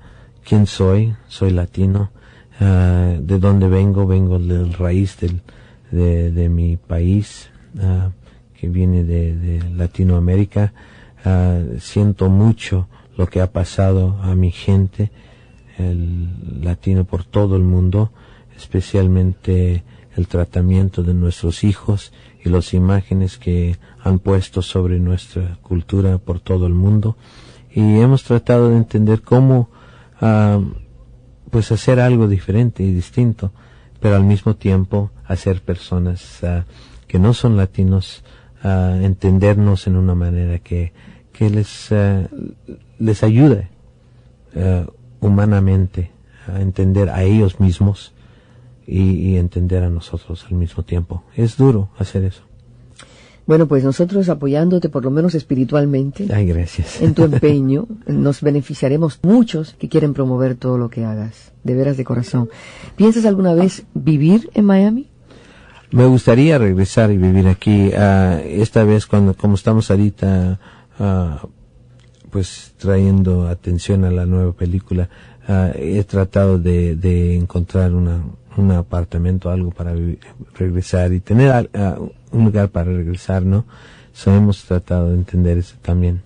quién 0.48 0.68
soy. 0.68 1.16
Soy 1.28 1.50
latino, 1.50 2.12
ah, 2.60 3.16
de 3.20 3.40
dónde 3.40 3.70
vengo, 3.70 4.06
vengo 4.06 4.38
del 4.38 4.72
raíz 4.74 5.18
del, 5.18 5.42
de, 5.90 6.32
de 6.32 6.48
mi 6.48 6.78
país, 6.78 7.50
ah, 7.82 8.12
viene 8.70 9.04
de, 9.04 9.36
de 9.36 9.70
Latinoamérica. 9.72 10.74
Ah, 11.24 11.60
siento 11.80 12.30
mucho 12.30 12.88
lo 13.18 13.28
que 13.28 13.42
ha 13.42 13.52
pasado 13.52 14.20
a 14.22 14.36
mi 14.36 14.52
gente 14.52 15.12
el 15.78 16.64
latino 16.64 17.04
por 17.04 17.24
todo 17.24 17.56
el 17.56 17.64
mundo, 17.64 18.12
especialmente 18.56 19.84
el 20.16 20.28
tratamiento 20.28 21.04
de 21.04 21.14
nuestros 21.14 21.64
hijos 21.64 22.14
y 22.44 22.50
las 22.50 22.74
imágenes 22.74 23.38
que 23.38 23.78
han 24.02 24.20
puesto 24.20 24.62
sobre 24.62 25.00
nuestra 25.00 25.58
cultura 25.62 26.18
por 26.18 26.40
todo 26.40 26.68
el 26.68 26.74
mundo. 26.74 27.18
Y 27.74 28.00
hemos 28.00 28.24
tratado 28.24 28.70
de 28.70 28.78
entender 28.78 29.22
cómo, 29.22 29.70
ah, 30.22 30.62
pues 31.50 31.72
hacer 31.72 32.00
algo 32.00 32.28
diferente 32.28 32.84
y 32.84 32.94
distinto, 32.94 33.52
pero 34.00 34.16
al 34.16 34.24
mismo 34.24 34.56
tiempo 34.56 35.12
hacer 35.26 35.62
personas 35.62 36.44
ah, 36.44 36.66
que 37.08 37.20
no 37.20 37.34
son 37.34 37.58
latinos, 37.58 38.24
ah, 38.66 38.98
entendernos 39.02 39.88
en 39.88 39.96
una 39.96 40.16
manera 40.16 40.60
que, 40.60 40.92
que 41.32 41.50
les, 41.50 41.92
ah, 41.92 42.28
les 43.00 43.24
ayude 43.24 43.70
eh, 44.56 44.86
humanamente 45.20 46.12
a 46.48 46.62
entender 46.62 47.10
a 47.10 47.24
ellos 47.24 47.60
mismos 47.60 48.14
y, 48.88 49.02
y 49.02 49.38
entender 49.38 49.84
a 49.84 49.90
nosotros 49.90 50.46
al 50.50 50.56
mismo 50.58 50.84
tiempo. 50.84 51.24
Es 51.36 51.58
duro 51.58 51.90
hacer 51.98 52.24
eso. 52.24 52.44
Bueno, 53.48 53.68
pues 53.68 53.84
nosotros 53.84 54.28
apoyándote 54.30 54.90
por 54.90 55.04
lo 55.04 55.12
menos 55.12 55.36
espiritualmente 55.36 56.28
Ay, 56.34 56.48
gracias. 56.48 57.00
en 57.02 57.14
tu 57.14 57.24
empeño, 57.32 57.88
nos 58.08 58.42
beneficiaremos 58.42 59.20
muchos 59.22 59.76
que 59.76 59.88
quieren 59.88 60.14
promover 60.16 60.56
todo 60.56 60.80
lo 60.80 60.90
que 60.90 61.06
hagas, 61.06 61.54
de 61.64 61.76
veras 61.76 61.98
de 61.98 62.06
corazón. 62.06 62.50
¿Piensas 62.96 63.26
alguna 63.26 63.54
vez 63.54 63.86
vivir 63.94 64.50
en 64.56 64.66
Miami? 64.66 65.12
Me 65.92 66.06
gustaría 66.06 66.58
regresar 66.58 67.12
y 67.12 67.18
vivir 67.18 67.48
aquí. 67.48 67.92
ah, 67.96 68.40
esta 68.44 68.84
vez, 68.84 69.06
cuando 69.06 69.34
como 69.34 69.56
estamos 69.56 69.90
ahorita, 69.92 70.60
ah, 71.00 71.46
pues 72.32 72.74
trayendo 72.78 73.48
atención 73.48 74.04
a 74.04 74.12
la 74.12 74.26
nueva 74.26 74.52
película, 74.54 75.10
ah, 75.48 75.72
he 75.76 76.04
tratado 76.04 76.58
de, 76.60 76.96
de 76.96 77.36
encontrar 77.36 77.94
una, 77.94 78.22
un 78.58 78.72
apartamento, 78.72 79.50
algo 79.50 79.72
para 79.72 79.94
vi- 79.94 80.20
regresar 80.56 81.14
y 81.14 81.20
tener 81.22 81.70
un 82.32 82.46
lugar 82.46 82.70
para 82.70 82.92
regresar, 82.92 83.44
¿no? 83.44 83.66
So, 84.14 84.34
hemos 84.34 84.64
tratado 84.66 85.10
de 85.10 85.16
entender 85.16 85.58
eso 85.58 85.76
también. 85.82 86.22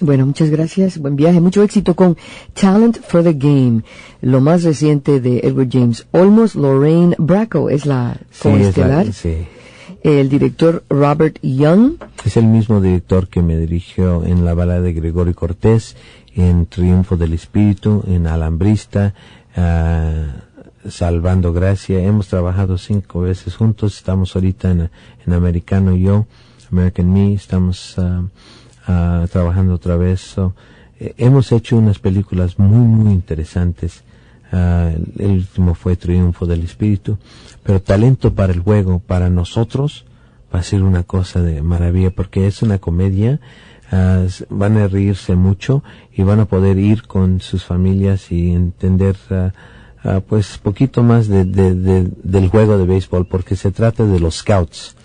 Bueno, 0.00 0.26
muchas 0.26 0.50
gracias, 0.50 0.98
buen 0.98 1.16
viaje, 1.16 1.40
mucho 1.40 1.62
éxito 1.62 1.96
con 1.96 2.16
Talent 2.52 2.98
for 3.00 3.22
the 3.22 3.32
Game, 3.32 3.82
lo 4.20 4.42
más 4.42 4.62
reciente 4.62 5.20
de 5.20 5.38
Edward 5.42 5.68
James 5.72 6.06
Olmos, 6.12 6.54
Lorraine 6.54 7.14
Bracco 7.18 7.70
es 7.70 7.86
la 7.86 8.18
Sí, 8.30 8.48
es, 8.48 8.54
la- 8.54 8.62
coestelar, 8.62 9.12
sí. 9.14 9.34
el 10.02 10.28
director 10.28 10.84
Robert 10.90 11.38
Young, 11.42 11.92
Es 12.26 12.36
el 12.36 12.44
mismo 12.44 12.82
director 12.82 13.28
que 13.28 13.40
me 13.40 13.56
dirigió 13.56 14.22
en 14.24 14.44
la 14.44 14.52
balada 14.52 14.82
de 14.82 14.92
Gregorio 14.92 15.34
Cortés, 15.34 15.96
en 16.34 16.66
Triunfo 16.66 17.16
del 17.16 17.32
Espíritu, 17.32 18.04
en 18.06 18.26
Alambrista, 18.26 19.14
ah, 19.56 20.24
Salvando 20.88 21.52
Gracia. 21.54 22.00
Hemos 22.00 22.28
trabajado 22.28 22.76
cinco 22.78 23.22
veces 23.22 23.56
juntos. 23.56 23.96
Estamos 23.96 24.36
ahorita 24.36 24.70
en, 24.70 24.90
en 25.26 25.32
Americano 25.32 25.96
y 25.96 26.02
yo, 26.02 26.26
American 26.70 27.12
Me. 27.12 27.32
Estamos 27.32 27.94
ah, 27.98 28.22
ah, 28.86 29.26
trabajando 29.30 29.74
otra 29.74 29.96
vez. 29.96 30.36
Eh, 31.00 31.14
hemos 31.18 31.52
hecho 31.52 31.76
unas 31.76 31.98
películas 31.98 32.58
muy, 32.58 32.86
muy 32.86 33.12
interesantes. 33.12 34.02
Ah, 34.52 34.90
el, 35.18 35.26
último 35.30 35.74
fue 35.74 35.96
Triunfo 35.96 36.46
del 36.46 36.62
Espíritu. 36.62 37.18
Pero 37.62 37.80
talento 37.82 38.34
para 38.34 38.52
el 38.52 38.60
juego, 38.60 38.98
para 39.00 39.28
nosotros, 39.28 40.04
va 40.54 40.60
a 40.60 40.62
ser 40.62 40.82
una 40.82 41.02
cosa 41.02 41.42
de 41.42 41.62
maravilla 41.62 42.10
porque 42.10 42.46
es 42.46 42.62
una 42.62 42.78
comedia. 42.78 43.40
s- 44.26 44.44
van 44.50 44.76
a 44.78 44.88
reírse 44.88 45.36
mucho 45.36 45.84
y 46.12 46.22
van 46.24 46.40
a 46.40 46.46
poder 46.46 46.76
ir 46.78 47.02
con 47.06 47.40
sus 47.40 47.62
familias 47.64 48.32
y 48.32 48.50
entender 48.50 49.16
ah, 49.30 50.20
pues 50.28 50.58
poquito 50.58 51.02
más 51.04 51.28
de, 51.28 51.44
de- 51.44 51.74
de- 51.74 52.10
del 52.22 52.48
juego 52.48 52.78
de 52.78 52.84
béisbol 52.86 53.26
porque 53.28 53.54
se 53.54 53.70
trata 53.70 54.04
de 54.04 54.18
los 54.18 54.36
scouts 54.38 54.95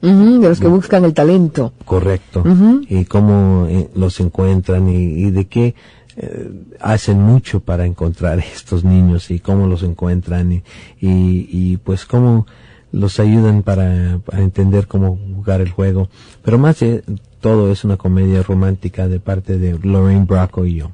de 0.00 0.48
los 0.48 0.60
que 0.60 0.68
buscan 0.68 1.04
el 1.04 1.14
talento. 1.14 1.72
correcto. 1.84 2.44
Y 2.88 3.04
cómo 3.04 3.66
eh, 3.68 3.88
los 3.94 4.20
encuentran 4.20 4.88
y, 4.88 4.96
y 4.96 5.30
de 5.30 5.46
qué 5.46 5.74
eh, 6.16 6.50
hacen 6.80 7.22
mucho 7.22 7.60
para 7.60 7.86
encontrar 7.86 8.38
estos 8.54 8.84
niños 8.84 9.30
y 9.30 9.40
cómo 9.40 9.66
los 9.66 9.82
encuentran 9.82 10.52
y, 10.52 10.62
y, 11.00 11.48
y, 11.50 11.76
pues 11.78 12.04
cómo 12.06 12.46
los 12.90 13.20
ayudan 13.20 13.62
para, 13.62 14.18
para 14.24 14.42
entender 14.42 14.86
cómo 14.86 15.18
jugar 15.36 15.60
el 15.60 15.70
juego. 15.70 16.08
Pero 16.42 16.58
más 16.58 16.80
de 16.80 17.02
todo 17.40 17.70
es 17.70 17.84
una 17.84 17.96
comedia 17.96 18.42
romántica 18.42 19.08
de 19.08 19.20
parte 19.20 19.58
de 19.58 19.78
Lorraine 19.78 20.24
Bracco 20.24 20.64
y 20.64 20.76
yo 20.76 20.90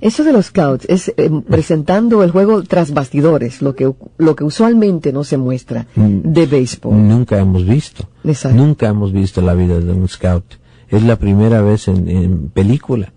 Eso 0.00 0.24
de 0.24 0.32
los 0.32 0.46
scouts 0.46 0.86
es 0.88 1.12
eh, 1.16 1.30
presentando 1.48 2.22
el 2.24 2.30
juego 2.32 2.62
tras 2.64 2.92
bastidores, 2.92 3.62
lo 3.62 3.74
que, 3.74 3.92
lo 4.18 4.34
que 4.36 4.44
usualmente 4.44 5.12
no 5.12 5.22
se 5.24 5.36
muestra 5.36 5.86
de 5.94 6.46
béisbol. 6.46 7.06
Nunca 7.08 7.38
hemos 7.38 7.64
visto. 7.64 8.08
Exacto. 8.24 8.56
Nunca 8.58 8.88
hemos 8.88 9.12
visto 9.12 9.40
la 9.40 9.54
vida 9.54 9.78
de 9.78 9.92
un 9.92 10.08
scout. 10.08 10.44
Es 10.88 11.02
la 11.04 11.16
primera 11.16 11.62
vez 11.62 11.88
en, 11.88 12.08
en 12.08 12.48
película. 12.48 13.12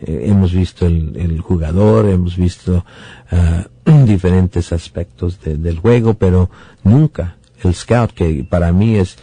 Eh, 0.00 0.24
hemos 0.26 0.52
visto 0.52 0.86
el, 0.86 1.16
el 1.16 1.40
jugador, 1.40 2.06
hemos 2.06 2.36
visto 2.36 2.84
ah, 3.30 3.66
diferentes 4.04 4.72
aspectos 4.72 5.40
de- 5.40 5.56
del 5.56 5.78
juego, 5.78 6.14
pero 6.14 6.50
nunca 6.84 7.36
el 7.64 7.74
scout, 7.74 8.12
que 8.12 8.46
para 8.48 8.70
mí 8.70 8.94
es 8.96 9.16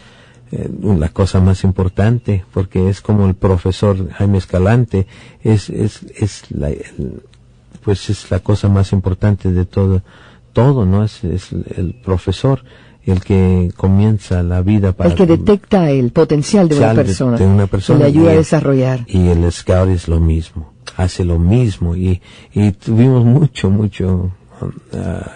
eh, 0.57 0.69
la 0.97 1.09
cosa 1.09 1.39
más 1.41 1.63
importante, 1.63 2.43
porque 2.53 2.89
es 2.89 3.01
como 3.01 3.25
el 3.27 3.35
profesor 3.35 4.09
Jaime 4.11 4.37
Escalante, 4.37 5.05
es, 5.43 5.69
es, 5.69 6.03
es 6.15 6.43
la, 6.51 6.69
el- 6.69 7.21
pues 7.83 8.09
es 8.09 8.31
la 8.31 8.39
cosa 8.39 8.67
más 8.67 8.91
importante 8.93 9.51
de 9.51 9.65
todo, 9.65 10.01
todo, 10.53 10.85
¿no? 10.85 11.03
Es, 11.03 11.23
es 11.23 11.51
el 11.51 11.93
profesor 12.03 12.63
el 13.05 13.19
que 13.21 13.71
comienza 13.77 14.41
la 14.41 14.61
vida 14.63 14.91
para 14.93 15.11
El 15.11 15.15
que 15.15 15.27
detecta 15.27 15.91
el 15.91 16.09
potencial 16.11 16.67
de 16.67 16.77
una 16.77 16.93
persona. 16.95 17.37
de 17.37 17.45
una 17.45 17.67
persona 17.67 17.99
Que 17.99 18.03
le 18.05 18.09
ayuda 18.09 18.31
y- 18.31 18.33
a 18.33 18.37
desarrollar. 18.37 18.99
y 19.07 19.27
el 19.27 19.51
scout 19.51 19.89
es 19.89 20.07
lo 20.07 20.19
mismo, 20.19 20.73
hace 20.97 21.23
lo 21.23 21.37
mismo 21.37 21.95
y, 21.95 22.19
y 22.55 22.71
tuvimos 22.71 23.23
mucho, 23.23 23.69
mucho, 23.69 24.31
ah, 24.93 25.31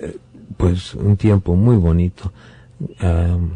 eh, 0.00 0.16
pues 0.56 0.94
un 0.94 1.16
tiempo 1.16 1.54
muy 1.54 1.76
bonito 1.76 2.32
um, 3.00 3.50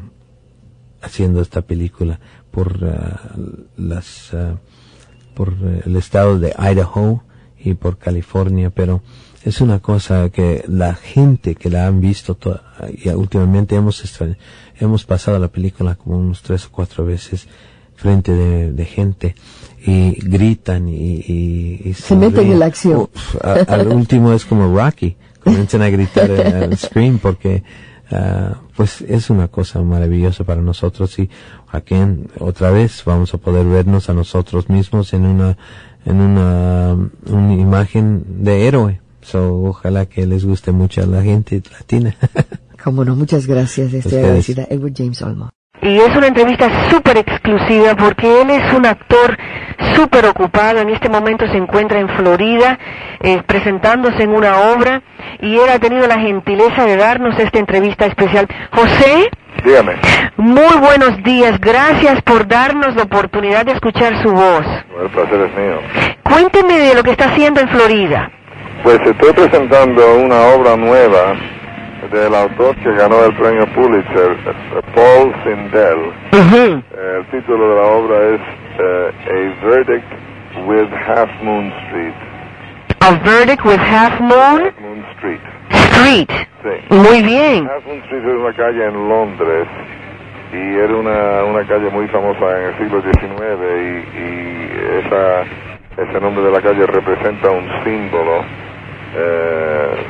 haciendo 1.03 1.41
esta 1.41 1.63
película 1.63 2.19
por 2.51 2.79
ah, 2.85 3.35
las, 3.77 4.33
ah, 4.35 4.57
por 5.35 5.55
eh, 5.63 5.83
el 5.87 5.97
estado 5.97 6.39
de 6.39 6.55
Idaho 6.59 7.23
y 7.59 7.75
por 7.75 7.99
California, 7.99 8.71
pero 8.71 9.03
es 9.45 9.61
una 9.61 9.79
cosa 9.81 10.29
que 10.31 10.65
la 10.69 10.95
gente 10.95 11.55
que 11.55 11.71
la 11.71 11.87
han 11.87 12.01
visto 12.01 12.35
to- 12.35 12.61
y 13.03 13.09
últimamente 13.11 13.77
hemos 13.77 14.05
extra- 14.05 14.37
hemos 14.79 15.05
pasado 15.05 15.39
la 15.39 15.49
película 15.49 15.95
como 15.95 16.19
unos 16.19 16.43
tres 16.43 16.67
o 16.67 16.71
cuatro 16.73 17.05
veces 17.05 17.47
frente 17.95 18.33
de, 18.33 18.73
de 18.73 18.85
gente 18.85 19.35
y 19.85 20.13
gritan 20.29 20.89
y, 20.89 21.15
y- 21.17 21.81
y 21.85 21.95
Se 21.95 22.15
meten 22.17 22.51
en 22.53 22.59
la 22.59 22.67
acción. 22.67 23.09
Uf, 23.15 23.37
a- 23.45 23.55
al 23.75 23.89
último 23.89 24.33
es 24.33 24.45
como 24.45 24.77
Rocky, 24.77 25.17
comienzan 25.43 25.83
a 25.83 25.89
gritar 25.91 26.31
en 26.31 26.57
el 26.65 26.77
screen 26.79 27.19
porque 27.19 27.63
ah, 28.11 28.61
pues 28.77 29.03
es 29.03 29.31
una 29.31 29.49
cosa 29.49 29.81
maravillosa 29.83 30.45
para 30.45 30.61
nosotros 30.61 31.19
y 31.19 31.29
aquí 31.71 31.95
otra 32.39 32.71
vez 32.71 33.03
vamos 33.05 33.35
a 33.35 33.39
poder 33.39 33.67
vernos 33.67 34.09
a 34.09 34.15
nosotros 34.15 34.69
mismos 34.69 35.13
en 35.13 35.25
una 35.27 35.57
en 36.05 36.21
una, 36.21 36.97
una 37.27 37.55
imagen 37.55 38.25
de 38.43 38.67
héroe. 38.67 39.01
So, 39.21 39.63
ojalá 39.65 40.07
que 40.07 40.27
les 40.27 40.45
guste 40.45 40.73
mucho 40.73 41.03
a 41.03 41.07
la 41.07 41.23
gente 41.23 41.63
latina. 41.71 42.17
Como 42.83 43.05
no, 43.05 43.15
muchas 43.15 43.47
gracias. 43.47 43.93
Estoy 43.93 43.99
Ustedes. 43.99 44.25
agradecida. 44.25 44.67
Edward 44.71 44.95
James 44.97 45.21
Olmos. 45.23 45.58
Y 45.83 45.99
es 45.99 46.17
una 46.17 46.27
entrevista 46.27 46.69
súper 46.91 47.19
exclusiva 47.19 47.95
porque 47.95 48.43
él 48.43 48.51
es 48.51 48.73
un 48.73 48.85
actor 48.87 49.37
súper 49.95 50.27
ocupado. 50.27 50.81
En 50.81 50.91
este 50.91 51.09
momento 51.09 51.47
se 51.47 51.57
encuentra 51.57 52.01
en 52.01 52.09
Florida 52.09 52.79
eh, 53.21 53.43
presentándose 53.47 54.23
en 54.25 54.31
una 54.31 54.57
obra 54.73 55.03
y 55.41 55.55
él 55.57 55.69
ha 55.71 55.79
tenido 55.79 56.07
la 56.07 56.19
gentileza 56.19 56.85
de 56.85 56.97
darnos 56.97 57.39
esta 57.39 57.59
entrevista 57.59 58.07
especial. 58.07 58.49
José, 58.73 59.31
Dígame. 59.65 59.95
muy 60.37 60.77
buenos 60.81 61.23
días. 61.23 61.61
Gracias 61.61 62.23
por 62.23 62.47
darnos 62.47 62.97
la 62.97 63.03
oportunidad 63.03 63.65
de 63.65 63.73
escuchar 63.73 64.21
su 64.23 64.33
voz. 64.33 64.67
El 65.01 65.09
placer 65.11 65.41
es 65.41 65.57
mío. 65.57 65.81
Cuénteme 66.23 66.79
de 66.79 66.95
lo 66.95 67.03
que 67.03 67.11
está 67.13 67.27
haciendo 67.27 67.61
en 67.61 67.69
Florida. 67.69 68.31
Pues 68.83 69.01
estoy 69.05 69.33
presentando 69.33 70.17
una 70.19 70.41
obra 70.55 70.77
nueva 70.77 71.35
del 72.11 72.35
autor 72.35 72.75
que 72.77 72.93
ganó 72.93 73.25
el 73.25 73.35
premio 73.35 73.67
Pulitzer, 73.75 74.37
Paul 74.95 75.35
Sindel. 75.45 76.13
El 76.33 77.27
título 77.31 77.71
de 77.71 77.77
la 77.77 77.87
obra 77.87 78.17
es 78.35 78.41
eh, 78.79 79.13
A 79.63 79.67
Verdict 79.67 80.07
with 80.67 80.89
Half 81.07 81.31
Moon 81.43 81.73
Street. 81.87 82.15
A 83.01 83.13
verdict 83.25 83.65
with 83.65 83.79
half 83.79 84.21
moon 84.21 84.61
Half 84.67 84.81
Moon 84.81 85.05
Street. 85.17 85.41
street. 85.71 86.31
Sí. 86.63 86.95
Muy 86.95 87.23
bien. 87.23 87.67
Half 87.67 87.87
Moon 87.87 87.99
Street 88.05 88.23
es 88.23 88.35
una 88.35 88.53
calle 88.53 88.85
en 88.85 89.09
Londres 89.09 89.67
y 90.53 90.77
era 90.77 90.95
una, 90.95 91.45
una 91.45 91.67
calle 91.67 91.91
muy 91.91 92.07
famosa 92.09 92.59
en 92.59 92.65
el 92.67 92.79
siglo 92.79 93.01
XIX 93.01 93.15
y, 93.15 94.19
y 94.19 95.05
esa, 95.05 95.43
ese 96.03 96.21
nombre 96.21 96.45
de 96.45 96.51
la 96.51 96.61
calle 96.61 96.87
representa 96.87 97.51
un 97.51 97.67
símbolo 97.85 98.45
eh, 99.17 100.05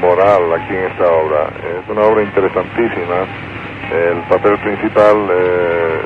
moral 0.00 0.52
aquí 0.54 0.74
en 0.74 0.84
esta 0.90 1.06
obra. 1.06 1.48
Es 1.80 1.88
una 1.88 2.02
obra 2.02 2.22
interesantísima. 2.22 3.26
El 3.92 4.18
papel 4.28 4.58
principal 4.58 5.16
eh, 5.30 6.00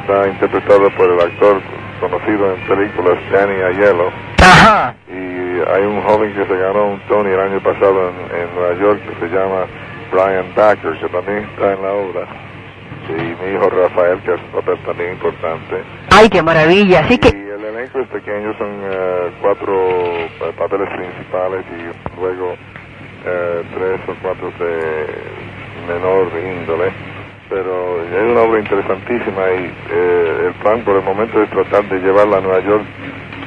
está 0.00 0.28
interpretado 0.28 0.90
por 0.96 1.10
el 1.10 1.20
actor 1.20 1.60
conocido 2.00 2.54
en 2.54 2.60
películas 2.68 3.18
Danny 3.32 3.62
Aiello 3.62 4.10
Ajá. 4.40 4.94
y 5.08 5.14
hay 5.74 5.82
un 5.86 6.02
joven 6.02 6.32
que 6.34 6.44
se 6.44 6.56
ganó 6.56 6.88
un 6.90 7.00
Tony 7.08 7.30
el 7.30 7.40
año 7.40 7.60
pasado 7.60 8.10
en, 8.10 8.36
en 8.38 8.54
Nueva 8.54 8.74
York 8.74 9.00
que 9.08 9.26
se 9.26 9.34
llama 9.34 9.64
Brian 10.12 10.46
Backer, 10.54 10.98
que 11.00 11.08
también 11.08 11.38
está 11.38 11.72
en 11.72 11.82
la 11.82 11.92
obra. 11.92 12.26
Y 13.08 13.22
mi 13.42 13.54
hijo 13.54 13.70
Rafael, 13.70 14.18
que 14.20 14.32
hace 14.32 14.42
un 14.44 14.60
papel 14.60 14.78
también 14.84 15.12
importante. 15.12 15.82
Ay, 16.10 16.28
qué 16.28 16.42
maravilla. 16.42 17.00
Así 17.00 17.18
que 17.18 17.28
Y 17.28 17.50
el 17.50 17.64
elenco 17.64 18.00
es 18.00 18.08
pequeño, 18.08 18.56
son 18.58 18.68
eh, 18.84 19.30
cuatro 19.40 19.90
eh, 19.90 20.28
papeles 20.58 20.88
principales 20.90 21.64
y 21.70 22.20
luego 22.20 22.54
eh, 23.26 23.62
tres 23.74 24.00
o 24.08 24.14
cuatro 24.22 24.50
de 24.58 25.06
menor 25.86 26.28
índole. 26.38 26.92
Pero 27.48 28.02
es 28.02 28.30
una 28.32 28.40
obra 28.40 28.58
interesantísima 28.58 29.42
y 29.50 29.72
eh, 29.90 30.46
el 30.46 30.54
plan 30.54 30.82
por 30.82 30.96
el 30.96 31.02
momento 31.04 31.42
es 31.42 31.50
tratar 31.50 31.88
de 31.88 31.98
llevarla 32.00 32.38
a 32.38 32.40
Nueva 32.40 32.60
York 32.60 32.84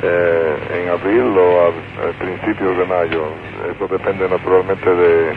eh, 0.02 0.58
en 0.82 0.90
abril 0.90 1.38
o 1.38 1.62
a, 1.62 1.68
a 1.68 2.12
principios 2.20 2.78
de 2.78 2.86
mayo. 2.86 3.26
Eso 3.76 3.88
depende 3.88 4.30
naturalmente 4.30 4.90
de 4.90 5.34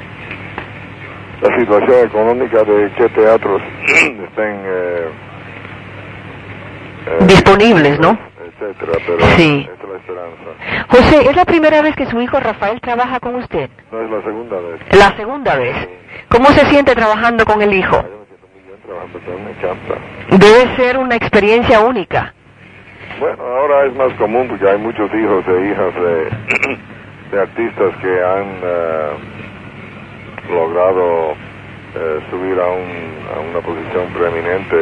la 1.43 1.59
situación 1.59 2.07
económica 2.07 2.63
de 2.63 2.91
qué 2.97 3.09
teatros 3.09 3.61
estén 3.85 4.63
eh, 4.65 5.09
eh, 7.07 7.25
Disponibles, 7.27 7.99
¿no? 7.99 8.17
Etcétera, 8.71 8.93
pero 9.07 9.19
Sí. 9.37 9.69
esa 9.69 9.83
es 9.83 9.89
la 9.89 9.97
esperanza. 9.97 10.87
José, 10.89 11.31
¿es 11.31 11.37
la 11.37 11.45
primera 11.45 11.83
vez 11.83 11.97
que 11.97 12.07
su 12.07 12.21
hijo 12.21 12.39
Rafael 12.41 12.81
trabaja 12.81 13.19
con 13.21 13.35
usted? 13.37 13.69
No 13.91 14.01
es 14.03 14.11
la 14.11 14.23
segunda 14.23 14.57
vez. 14.61 14.81
La 14.99 15.17
segunda 15.17 15.57
vez. 15.57 15.77
¿Cómo 16.29 16.47
se 16.49 16.65
siente 16.67 16.95
trabajando 16.95 17.45
con 17.45 17.61
el 17.63 17.73
hijo? 17.75 17.97
Yo 17.97 18.03
me 18.03 18.27
siento 18.27 18.47
muy 18.55 18.63
bien 18.67 18.79
trabajando 18.87 19.19
con 19.21 19.33
él, 19.33 19.41
me 19.45 19.51
encanta. 19.51 20.47
Debe 20.47 20.77
ser 20.77 20.99
una 20.99 21.17
experiencia 21.17 21.81
única. 21.81 22.35
Bueno, 23.21 23.43
ahora 23.43 23.85
es 23.87 23.95
más 23.95 24.13
común 24.15 24.49
porque 24.49 24.69
hay 24.69 24.79
muchos 24.79 25.13
hijos 25.15 25.45
e 25.47 25.71
hijas 25.71 25.95
de, 25.95 26.77
de 27.33 27.41
artistas 27.41 27.95
que 28.01 28.23
han 28.25 28.47
eh, 28.63 29.11
logrado 30.51 31.33
eh, 31.95 32.21
subir 32.31 32.59
a, 32.59 32.67
un, 32.71 33.19
a 33.37 33.41
una 33.51 33.61
posición 33.61 34.07
preeminente, 34.15 34.77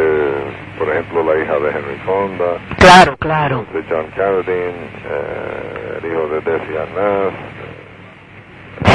por 0.80 0.88
ejemplo, 0.88 1.22
la 1.22 1.38
hija 1.44 1.58
de 1.58 1.68
Henry 1.68 1.96
Fonda, 2.06 2.56
Claro, 2.78 3.16
claro. 3.18 3.66
de 3.72 3.84
John 3.88 4.06
Carradine, 4.16 4.72
eh, 5.04 5.98
el 6.02 6.10
hijo 6.10 6.26
de 6.28 6.40
Desi 6.40 6.74
Arnaz, 6.76 7.32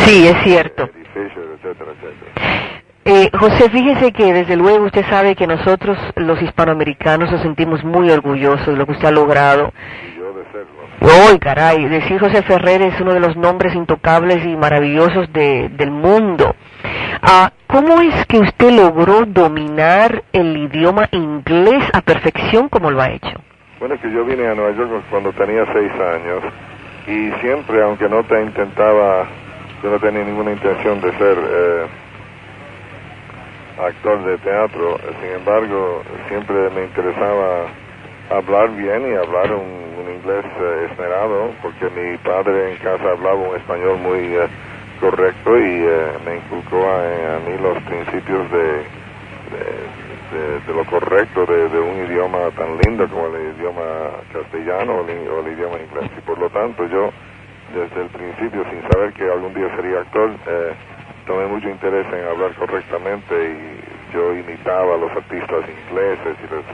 Sí, 0.06 0.28
es 0.28 0.44
cierto. 0.44 0.84
Eddie 0.84 1.06
Fisher, 1.14 1.44
etcétera, 1.56 1.92
etcétera. 1.92 2.72
Eh, 3.06 3.30
José, 3.38 3.70
fíjese 3.70 4.12
que 4.14 4.34
desde 4.34 4.56
luego 4.56 4.86
usted 4.86 5.06
sabe 5.08 5.36
que 5.36 5.46
nosotros 5.46 5.96
los 6.16 6.42
hispanoamericanos 6.42 7.32
nos 7.32 7.42
sentimos 7.42 7.84
muy 7.84 8.10
orgullosos 8.10 8.66
de 8.66 8.76
lo 8.78 8.86
que 8.88 8.94
usted 8.94 9.10
ha 9.10 9.12
logrado. 9.12 9.72
Y 10.12 10.18
yo 10.18 10.34
de 10.34 10.44
serlo. 10.52 10.85
¡Uy, 11.02 11.40
caray! 11.40 11.86
Decir 11.88 12.20
José 12.20 12.42
Ferrer 12.44 12.82
es 12.82 13.00
uno 13.02 13.14
de 13.14 13.20
los 13.20 13.36
nombres 13.36 13.76
intocables 13.76 14.44
y 14.46 14.56
maravillosos 14.56 15.32
de- 15.34 15.70
del 15.70 15.92
mundo. 15.92 16.56
Ah, 17.22 17.52
¿Cómo 17.68 18.00
es 18.02 18.26
que 18.28 18.40
usted 18.40 18.72
logró 18.72 19.26
dominar 19.26 20.24
el 20.32 20.56
idioma 20.58 21.08
inglés 21.12 21.84
a 21.94 22.02
perfección 22.02 22.70
como 22.70 22.90
lo 22.92 23.02
ha 23.02 23.10
hecho? 23.10 23.42
Bueno, 23.80 23.96
es 23.96 24.02
que 24.02 24.12
yo 24.12 24.24
vine 24.24 24.48
a 24.48 24.56
Nueva 24.56 24.72
York 24.72 25.04
cuando 25.10 25.32
tenía 25.34 25.66
seis 25.74 25.92
años 25.92 26.44
y 27.08 27.32
siempre, 27.42 27.82
aunque 27.84 28.08
no 28.08 28.24
te 28.24 28.42
intentaba, 28.42 29.26
yo 29.84 29.90
no 29.92 30.00
tenía 30.00 30.24
ninguna 30.24 30.52
intención 30.52 31.02
de 31.02 31.12
ser 31.18 31.38
eh, 31.38 31.86
actor 33.86 34.24
de 34.24 34.38
teatro, 34.38 34.98
sin 35.22 35.32
embargo, 35.32 36.04
siempre 36.30 36.56
me 36.74 36.84
interesaba 36.86 37.66
hablar 38.30 38.72
bien 38.76 39.12
y 39.12 39.16
hablar 39.16 39.54
un, 39.54 39.86
inglés 40.06 40.46
eh, 40.46 40.88
esmerado, 40.92 41.52
porque 41.62 41.90
mi 41.90 42.18
padre 42.20 42.72
en 42.72 42.78
casa 42.78 43.12
hablaba 43.12 43.36
un 43.36 43.56
español 43.58 43.98
muy 44.00 44.20
eh, 44.20 44.50
correcto 45.02 45.58
y 45.58 45.86
eh, 45.86 46.14
me 46.26 46.38
inculcó 46.38 46.78
a, 46.78 47.36
a 47.36 47.40
mí 47.40 47.58
los 47.58 47.84
principios 47.84 48.52
de, 48.52 48.86
de, 50.32 50.74
lo 50.74 50.86
correcto 50.86 51.46
de, 51.46 51.80
un 51.80 52.06
idioma 52.06 52.52
tan 52.52 52.78
lindo 52.78 53.08
como 53.10 53.28
el 53.28 53.56
idioma 53.56 53.84
castellano 54.34 55.02
o 55.02 55.08
el, 55.08 55.28
o 55.28 55.40
el 55.40 55.54
idioma 55.54 55.78
inglés. 55.80 56.12
Y 56.18 56.22
por 56.22 56.38
lo 56.40 56.50
tanto 56.50 56.86
yo 56.88 57.12
desde 57.74 58.02
el 58.02 58.10
principio, 58.10 58.64
sin 58.70 58.82
saber 58.90 59.14
que 59.14 59.24
algún 59.24 59.54
día 59.54 59.74
sería 59.76 60.00
actor, 60.02 60.32
eh, 60.48 60.74
tomé 61.26 61.48
mucho 61.48 61.70
interés 61.70 62.06
en 62.14 62.26
hablar 62.28 62.54
correctamente 62.56 63.34
y 63.34 64.14
yo 64.14 64.34
imitaba 64.34 64.96
a 64.96 64.98
los 64.98 65.12
artistas 65.12 65.66
ingleses 65.70 66.38
y 66.44 66.54
los 66.54 66.66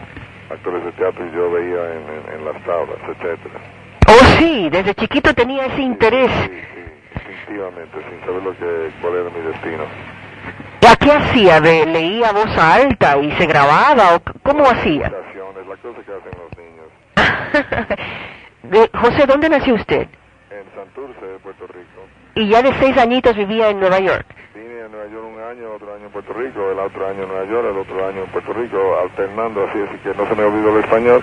actores 0.51 0.83
de 0.85 0.91
teatro 0.93 1.25
y 1.25 1.31
yo 1.35 1.51
veía 1.51 1.93
en, 1.93 2.03
en- 2.09 2.39
en 2.39 2.45
las 2.45 2.63
tablas, 2.63 2.97
etcétera. 3.07 3.59
Oh, 4.07 4.25
sí, 4.37 4.69
desde 4.69 4.93
chiquito 4.95 5.33
tenía 5.33 5.65
ese 5.67 5.81
interés. 5.81 6.31
Sí, 6.31 6.49
sí, 6.73 7.21
instintivamente, 7.29 7.97
sin 8.09 8.19
saber 8.25 8.43
lo 8.43 8.51
que, 8.57 8.91
cuál 9.01 9.13
era 9.15 9.29
mi 9.29 9.41
destino. 9.41 9.83
¿A 10.89 10.95
qué 10.97 11.11
hacía? 11.11 11.61
¿De- 11.61 11.85
¿Leía 11.85 12.29
a 12.29 12.33
voz 12.33 12.57
alta 12.57 13.17
y 13.17 13.31
se 13.33 13.45
grababa? 13.45 14.15
¿O 14.15 14.21
¿Cómo 14.43 14.65
hacía? 14.65 15.09
La 15.09 15.77
cosa 15.77 16.01
que 16.05 16.11
hacen 16.11 16.33
los 16.37 16.57
niños. 16.57 17.97
De- 18.63 18.89
José, 18.99 19.25
¿dónde 19.25 19.49
nació 19.49 19.75
usted? 19.75 20.07
En 20.49 20.65
Santurce, 20.75 21.39
Puerto 21.43 21.65
Rico. 21.67 22.01
Y 22.35 22.49
ya 22.49 22.61
de 22.61 22.73
seis 22.79 22.97
añitos 22.97 23.35
vivía 23.37 23.69
en 23.69 23.79
Nueva 23.79 23.99
York. 23.99 24.25
Vine 24.53 24.83
a 24.83 24.87
Nueva 24.89 25.07
York 25.07 25.25
año, 25.51 25.73
otro 25.75 25.93
año 25.93 26.05
en 26.05 26.11
Puerto 26.11 26.33
Rico, 26.33 26.71
el 26.71 26.79
otro 26.79 27.07
año 27.09 27.23
en 27.23 27.27
Nueva 27.27 27.45
York, 27.45 27.67
el 27.71 27.77
otro 27.77 28.07
año 28.07 28.23
en 28.23 28.29
Puerto 28.31 28.53
Rico, 28.53 28.77
alternando 29.03 29.65
así, 29.67 29.79
así 29.81 29.97
que 29.97 30.13
no 30.15 30.25
se 30.29 30.35
me 30.35 30.43
olvidó 30.43 30.77
el 30.77 30.83
español 30.83 31.21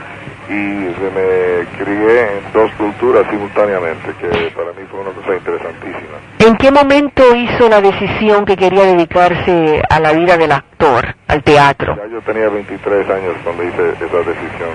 y 0.48 0.92
se 1.00 1.08
me 1.16 1.82
crié 1.82 2.36
en 2.36 2.52
dos 2.52 2.70
culturas 2.72 3.24
simultáneamente, 3.30 4.12
que 4.20 4.50
para 4.50 4.72
mí 4.72 4.84
fue 4.90 5.00
una 5.00 5.12
cosa 5.12 5.34
interesantísima. 5.34 6.18
¿En 6.40 6.56
qué 6.58 6.70
momento 6.70 7.34
hizo 7.34 7.70
la 7.70 7.80
decisión 7.80 8.44
que 8.44 8.56
quería 8.56 8.84
dedicarse 8.84 9.80
a 9.88 9.98
la 9.98 10.12
vida 10.12 10.36
del 10.36 10.52
actor, 10.52 11.06
al 11.26 11.42
teatro? 11.42 11.96
Ya 11.96 12.06
yo 12.08 12.20
tenía 12.20 12.50
23 12.50 13.08
años 13.08 13.34
cuando 13.42 13.62
hice 13.64 13.92
esa 13.92 14.18
decisión. 14.18 14.72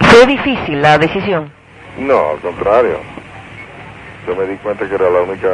¿Fue 0.00 0.26
difícil 0.26 0.82
la 0.82 0.98
decisión? 0.98 1.50
No, 1.98 2.30
al 2.30 2.38
contrario. 2.40 2.98
Yo 4.26 4.36
me 4.36 4.44
di 4.44 4.56
cuenta 4.56 4.86
que 4.86 4.94
era 4.94 5.08
la 5.08 5.22
única 5.22 5.48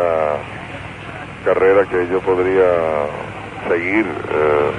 carrera 1.45 1.85
que 1.85 2.09
yo 2.09 2.19
podría 2.23 2.67
seguir. 3.69 4.07
eh, 4.31 4.71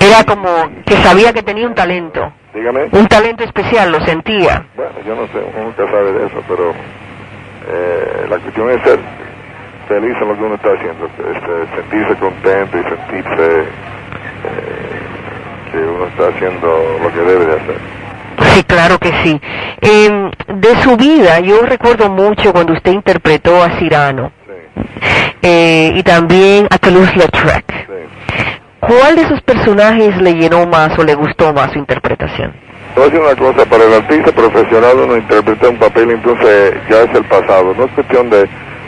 Era 0.00 0.24
como 0.24 0.48
que 0.84 0.96
sabía 0.96 1.32
que 1.32 1.42
tenía 1.42 1.66
un 1.66 1.74
talento, 1.74 2.32
dígame. 2.54 2.88
un 2.92 3.06
talento 3.06 3.44
especial, 3.44 3.92
lo 3.92 4.00
sentía. 4.04 4.64
Bueno, 4.74 4.92
yo 5.06 5.14
no 5.14 5.26
sé, 5.28 5.38
uno 5.54 5.64
nunca 5.66 5.84
sabe 5.86 6.12
de 6.12 6.26
eso, 6.26 6.42
pero 6.48 6.70
eh, 7.68 8.26
la 8.28 8.38
cuestión 8.38 8.70
es 8.70 8.82
ser 8.82 8.98
feliz 9.88 10.14
en 10.20 10.28
lo 10.28 10.34
que 10.36 10.42
uno 10.42 10.54
está 10.56 10.70
haciendo, 10.72 11.06
este, 11.06 11.76
sentirse 11.76 12.16
contento 12.16 12.78
y 12.78 12.82
sentirse 12.82 13.60
eh, 13.60 13.66
que 15.70 15.78
uno 15.78 16.06
está 16.06 16.28
haciendo 16.28 16.98
lo 17.02 17.12
que 17.12 17.20
debe 17.20 17.46
de 17.46 17.52
hacer. 17.52 17.76
Sí, 18.54 18.64
claro 18.64 18.98
que 18.98 19.12
sí. 19.22 19.40
Eh, 19.82 20.30
de 20.48 20.82
su 20.82 20.96
vida, 20.96 21.38
yo 21.40 21.62
recuerdo 21.62 22.08
mucho 22.10 22.52
cuando 22.52 22.72
usted 22.72 22.92
interpretó 22.92 23.62
a 23.62 23.70
Cyrano 23.78 24.32
Sí, 24.41 24.41
eh, 25.42 25.92
y 25.94 26.02
también 26.02 26.66
a 26.70 26.78
Toulouse-Lautrec. 26.78 27.64
¿Cuál 28.80 29.14
de 29.16 29.22
esos 29.22 29.40
personajes 29.42 30.16
le 30.20 30.34
llenó 30.34 30.66
más 30.66 30.98
o 30.98 31.04
le 31.04 31.14
gustó 31.14 31.52
más 31.52 31.72
su 31.72 31.78
interpretación? 31.78 32.52
Una 32.96 33.34
cosa, 33.36 33.64
para 33.66 33.84
el 33.84 33.94
artista 33.94 34.32
profesional 34.32 34.98
uno 35.04 35.16
interpreta 35.16 35.68
un 35.68 35.78
papel 35.78 36.10
entonces 36.10 36.74
ya 36.90 37.02
es 37.02 37.14
el 37.14 37.24
pasado, 37.24 37.74
no 37.76 37.84
es 37.84 37.90
cuestión 37.92 38.28
de 38.28 38.46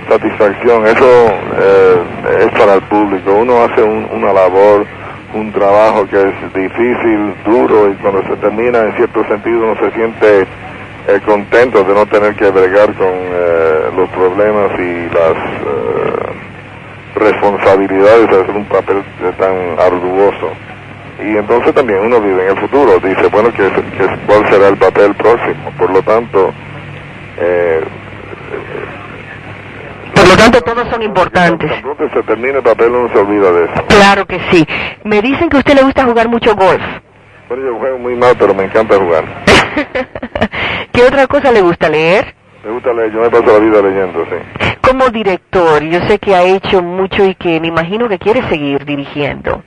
satisfacción, 0.08 0.86
eso 0.86 1.28
eh, 1.58 2.02
es 2.40 2.58
para 2.58 2.74
el 2.74 2.82
público, 2.82 3.32
uno 3.32 3.64
hace 3.64 3.82
un- 3.82 4.06
una 4.12 4.32
labor, 4.32 4.84
un 5.32 5.50
trabajo 5.52 6.06
que 6.08 6.16
es 6.20 6.54
difícil, 6.54 7.34
duro 7.46 7.90
y 7.90 7.94
cuando 7.94 8.22
se 8.24 8.36
termina 8.36 8.80
en 8.80 8.94
cierto 8.96 9.24
sentido 9.26 9.58
uno 9.72 9.74
se 9.80 9.90
siente 9.92 10.46
eh, 11.08 11.20
contento 11.24 11.84
de 11.84 11.94
no 11.94 12.06
tener 12.06 12.34
que 12.34 12.50
bregar 12.50 12.92
con 12.94 13.08
eh, 13.08 13.90
los 13.96 14.08
problemas 14.10 14.70
y 14.78 15.08
las 15.14 15.36
eh, 15.36 16.32
responsabilidades 17.16 18.28
de 18.30 18.42
hacer 18.42 18.56
un 18.56 18.64
papel 18.66 18.98
eh, 18.98 19.32
tan 19.38 19.78
arduoso. 19.78 20.50
Y 21.20 21.36
entonces 21.36 21.72
también 21.74 22.00
uno 22.00 22.20
vive 22.20 22.44
en 22.44 22.56
el 22.56 22.60
futuro, 22.60 22.98
dice, 23.00 23.28
bueno, 23.28 23.50
¿qué, 23.56 23.70
qué- 23.96 24.16
cuál 24.26 24.48
será 24.50 24.68
el 24.68 24.76
papel 24.76 25.14
próximo? 25.14 25.70
Por 25.78 25.90
lo 25.90 26.02
tanto, 26.02 26.52
eh, 27.38 27.80
Por 30.14 30.28
lo 30.28 30.36
tanto, 30.36 30.60
todos 30.62 30.88
son 30.88 31.02
importantes. 31.02 31.70
tan 31.70 31.82
pronto 31.82 32.08
se 32.12 32.22
termina 32.24 32.58
el 32.58 32.64
papel 32.64 32.90
uno 32.90 33.08
se 33.12 33.18
olvida 33.18 33.52
de 33.52 33.64
eso. 33.64 33.86
Claro 33.88 34.26
que 34.26 34.40
sí. 34.50 34.66
Me 35.04 35.20
dicen 35.22 35.48
que 35.48 35.56
a 35.56 35.60
usted 35.60 35.74
le 35.74 35.82
gusta 35.82 36.04
jugar 36.04 36.28
mucho 36.28 36.54
golf. 36.56 36.82
Bueno, 37.48 37.64
yo 37.66 37.78
juego 37.78 37.98
muy 37.98 38.16
mal, 38.16 38.34
pero 38.38 38.54
me 38.54 38.64
encanta 38.64 38.96
jugar. 38.96 39.24
¿Qué 40.94 41.02
otra 41.02 41.26
cosa 41.26 41.50
le 41.52 41.60
gusta 41.60 41.88
leer? 41.90 42.34
Me 42.64 42.70
gusta 42.70 42.92
leer, 42.94 43.12
yo 43.12 43.20
me 43.20 43.28
paso 43.30 43.44
la 43.46 43.58
vida 43.58 43.82
leyendo, 43.82 44.24
sí. 44.24 44.76
Como 44.80 45.08
director, 45.10 45.82
yo 45.82 46.00
sé 46.06 46.18
que 46.18 46.34
ha 46.34 46.42
hecho 46.44 46.80
mucho 46.82 47.24
y 47.26 47.34
que 47.34 47.60
me 47.60 47.66
imagino 47.68 48.08
que 48.08 48.18
quiere 48.18 48.42
seguir 48.48 48.84
dirigiendo. 48.84 49.62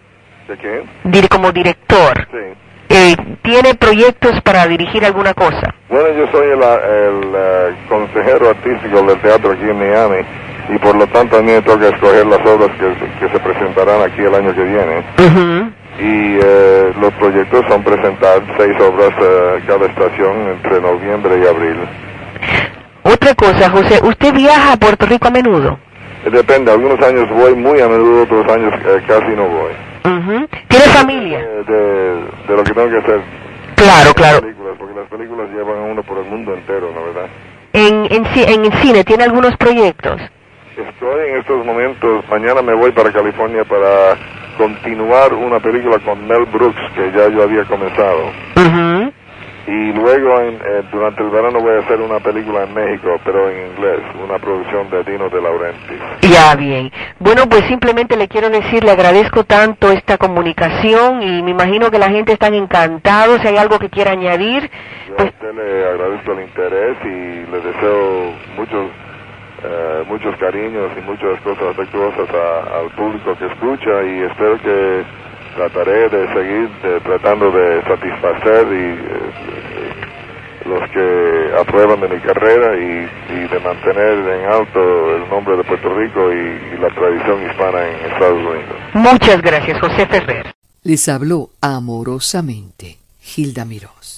¿De 0.48 0.58
qué? 0.58 0.84
Dir- 1.04 1.28
como 1.28 1.52
director, 1.52 2.28
Sí. 2.32 2.56
eh, 2.96 3.16
¿tiene 3.44 3.76
proyectos 3.76 4.40
para 4.42 4.66
dirigir 4.68 5.04
alguna 5.06 5.34
cosa? 5.34 5.76
Bueno, 5.90 6.08
yo 6.18 6.28
soy 6.32 6.48
el, 6.48 6.64
el, 6.64 7.32
eh, 7.36 7.76
consejero 7.90 8.50
artístico 8.50 9.02
del 9.04 9.20
teatro 9.20 9.52
aquí 9.52 9.64
en 9.70 9.78
Miami 9.78 10.26
y 10.70 10.78
por 10.80 10.96
lo 10.96 11.06
tanto 11.08 11.38
a 11.38 11.42
mí 11.42 11.52
me 11.52 11.62
toca 11.62 11.90
escoger 11.90 12.26
las 12.26 12.40
obras 12.48 12.70
que, 12.80 12.94
que 13.20 13.32
se 13.34 13.40
presentarán 13.40 14.02
aquí 14.02 14.22
el 14.22 14.34
año 14.34 14.56
que 14.56 14.64
viene. 14.64 15.04
Ujú. 15.20 15.72
Y 16.00 16.38
eh, 16.42 16.94
los 17.02 17.12
proyectos 17.16 17.66
son 17.68 17.84
presentar 17.84 18.42
seis 18.58 18.80
obras 18.80 19.10
eh, 19.20 19.64
cada 19.66 19.88
estación 19.88 20.48
entre 20.50 20.80
noviembre 20.80 21.40
y 21.44 21.48
abril. 21.48 21.78
Otra 23.04 23.34
cosa, 23.34 23.70
José, 23.70 24.00
¿usted 24.04 24.34
viaja 24.34 24.74
a 24.74 24.78
Puerto 24.78 25.06
Rico 25.08 25.28
a 25.28 25.32
menudo? 25.32 25.80
Eh, 26.26 26.30
Depende, 26.30 26.72
algunos 26.72 27.02
años 27.02 27.28
voy 27.32 27.56
muy 27.56 27.82
a 27.82 27.88
menudo, 27.88 28.24
otros 28.24 28.52
años 28.52 28.74
eh, 28.86 29.02
casi 29.08 29.30
no 29.30 29.48
voy. 29.48 29.72
Ujú. 30.06 30.48
¿Tiene 30.68 30.86
familia? 30.86 31.40
Eh, 31.40 31.64
de, 31.68 32.48
de 32.48 32.56
lo 32.56 32.64
que 32.64 32.74
tengo 32.74 32.90
que 32.90 32.98
hacer. 32.98 33.22
Claro, 33.76 34.14
claro. 34.14 34.42
Películas, 34.42 34.76
porque 34.78 34.94
las 35.00 35.08
películas 35.10 35.50
llevan 35.50 35.78
a 35.78 35.82
uno 35.82 36.04
por 36.04 36.18
el 36.20 36.26
mundo 36.26 36.54
entero, 36.54 36.92
¿no 36.94 37.06
verdad? 37.06 37.30
En, 37.74 38.06
en, 38.12 38.66
en 38.66 38.72
cine, 38.82 39.04
¿tiene 39.04 39.24
algunos 39.24 39.56
proyectos? 39.58 40.22
Estoy 40.78 41.30
en 41.30 41.38
estos 41.38 41.66
momentos, 41.66 42.24
mañana 42.30 42.62
me 42.62 42.74
voy 42.74 42.92
para 42.92 43.12
California 43.12 43.64
para 43.64 44.16
continuar 44.58 45.34
una 45.34 45.60
película 45.60 46.00
con 46.00 46.28
Mel 46.28 46.46
Brooks 46.46 46.82
que 46.96 47.12
ya 47.12 47.30
yo 47.30 47.44
había 47.44 47.64
comenzado. 47.66 48.32
Y 49.70 49.92
luego 49.92 50.40
en- 50.40 50.56
eh, 50.56 50.84
durante 50.94 51.22
el 51.24 51.30
verano 51.30 51.60
voy 51.60 51.76
a 51.76 51.80
hacer 51.80 52.00
una 52.00 52.22
película 52.22 52.64
en 52.64 52.74
México, 52.74 53.20
pero 53.26 53.50
en 53.50 53.72
inglés, 53.74 54.00
una 54.24 54.40
producción 54.40 54.90
de 54.90 55.04
Dino 55.04 55.28
de 55.30 55.42
Laurentiis. 55.42 56.00
Ya, 56.22 56.56
bien. 56.56 56.90
Bueno, 57.20 57.50
pues 57.50 57.64
simplemente 57.66 58.16
le 58.16 58.30
quiero 58.30 58.50
decir, 58.50 58.86
le 58.86 58.92
agradezco 58.92 59.44
tanto 59.44 59.92
esta 59.92 60.18
comunicación 60.18 61.22
y 61.22 61.42
me 61.44 61.52
imagino 61.52 61.92
que 61.92 62.00
la 62.00 62.10
gente 62.10 62.32
está 62.32 62.48
encantada. 62.48 63.40
Si 63.42 63.48
hay 63.50 63.58
algo 63.58 63.78
que 63.78 63.90
quiera 63.90 64.12
añadir, 64.12 64.72
Yo 65.06 65.14
a 65.16 65.18
pues 65.18 65.32
usted 65.34 65.54
le 65.54 65.86
agradezco 65.90 66.32
el 66.32 66.42
interés 66.44 66.98
y 67.04 67.52
le 67.52 67.60
deseo 67.60 68.07
muchos 70.18 70.36
cariños 70.40 70.92
y 70.98 71.02
muchas 71.02 71.40
cosas 71.42 71.64
afectuosas 71.72 72.28
a- 72.34 72.80
al 72.80 72.90
público 72.96 73.36
que 73.38 73.46
escucha 73.46 74.04
y 74.04 74.24
espero 74.24 74.60
que 74.62 75.04
trataré 75.56 76.10
de 76.10 76.28
seguir 76.34 76.70
de- 76.82 77.00
tratando 77.02 77.52
de 77.52 77.82
satisfacer 77.84 78.68
y 78.68 78.86
eh, 78.98 79.94
los 80.66 80.90
que 80.92 81.60
aprueban 81.62 82.02
de 82.02 82.10
mi 82.10 82.20
carrera 82.20 82.76
y, 82.78 83.08
y 83.34 83.48
de 83.48 83.60
mantener 83.60 84.18
en 84.40 84.46
alto 84.52 85.16
el 85.16 85.30
nombre 85.30 85.56
de 85.58 85.64
Puerto 85.64 85.94
Rico 85.94 86.32
y, 86.34 86.36
y 86.76 86.78
la 86.80 86.90
tradición 86.90 87.50
hispana 87.50 87.88
en 87.88 88.12
Estados 88.12 88.40
Unidos. 88.40 88.76
muchas 88.94 89.42
gracias, 89.42 89.80
José 89.80 90.06
Ferrer. 90.08 90.52
Les 90.84 91.08
habló 91.10 91.50
amorosamente 91.62 92.98
Hilda 93.36 93.66
Mirós. 93.66 94.17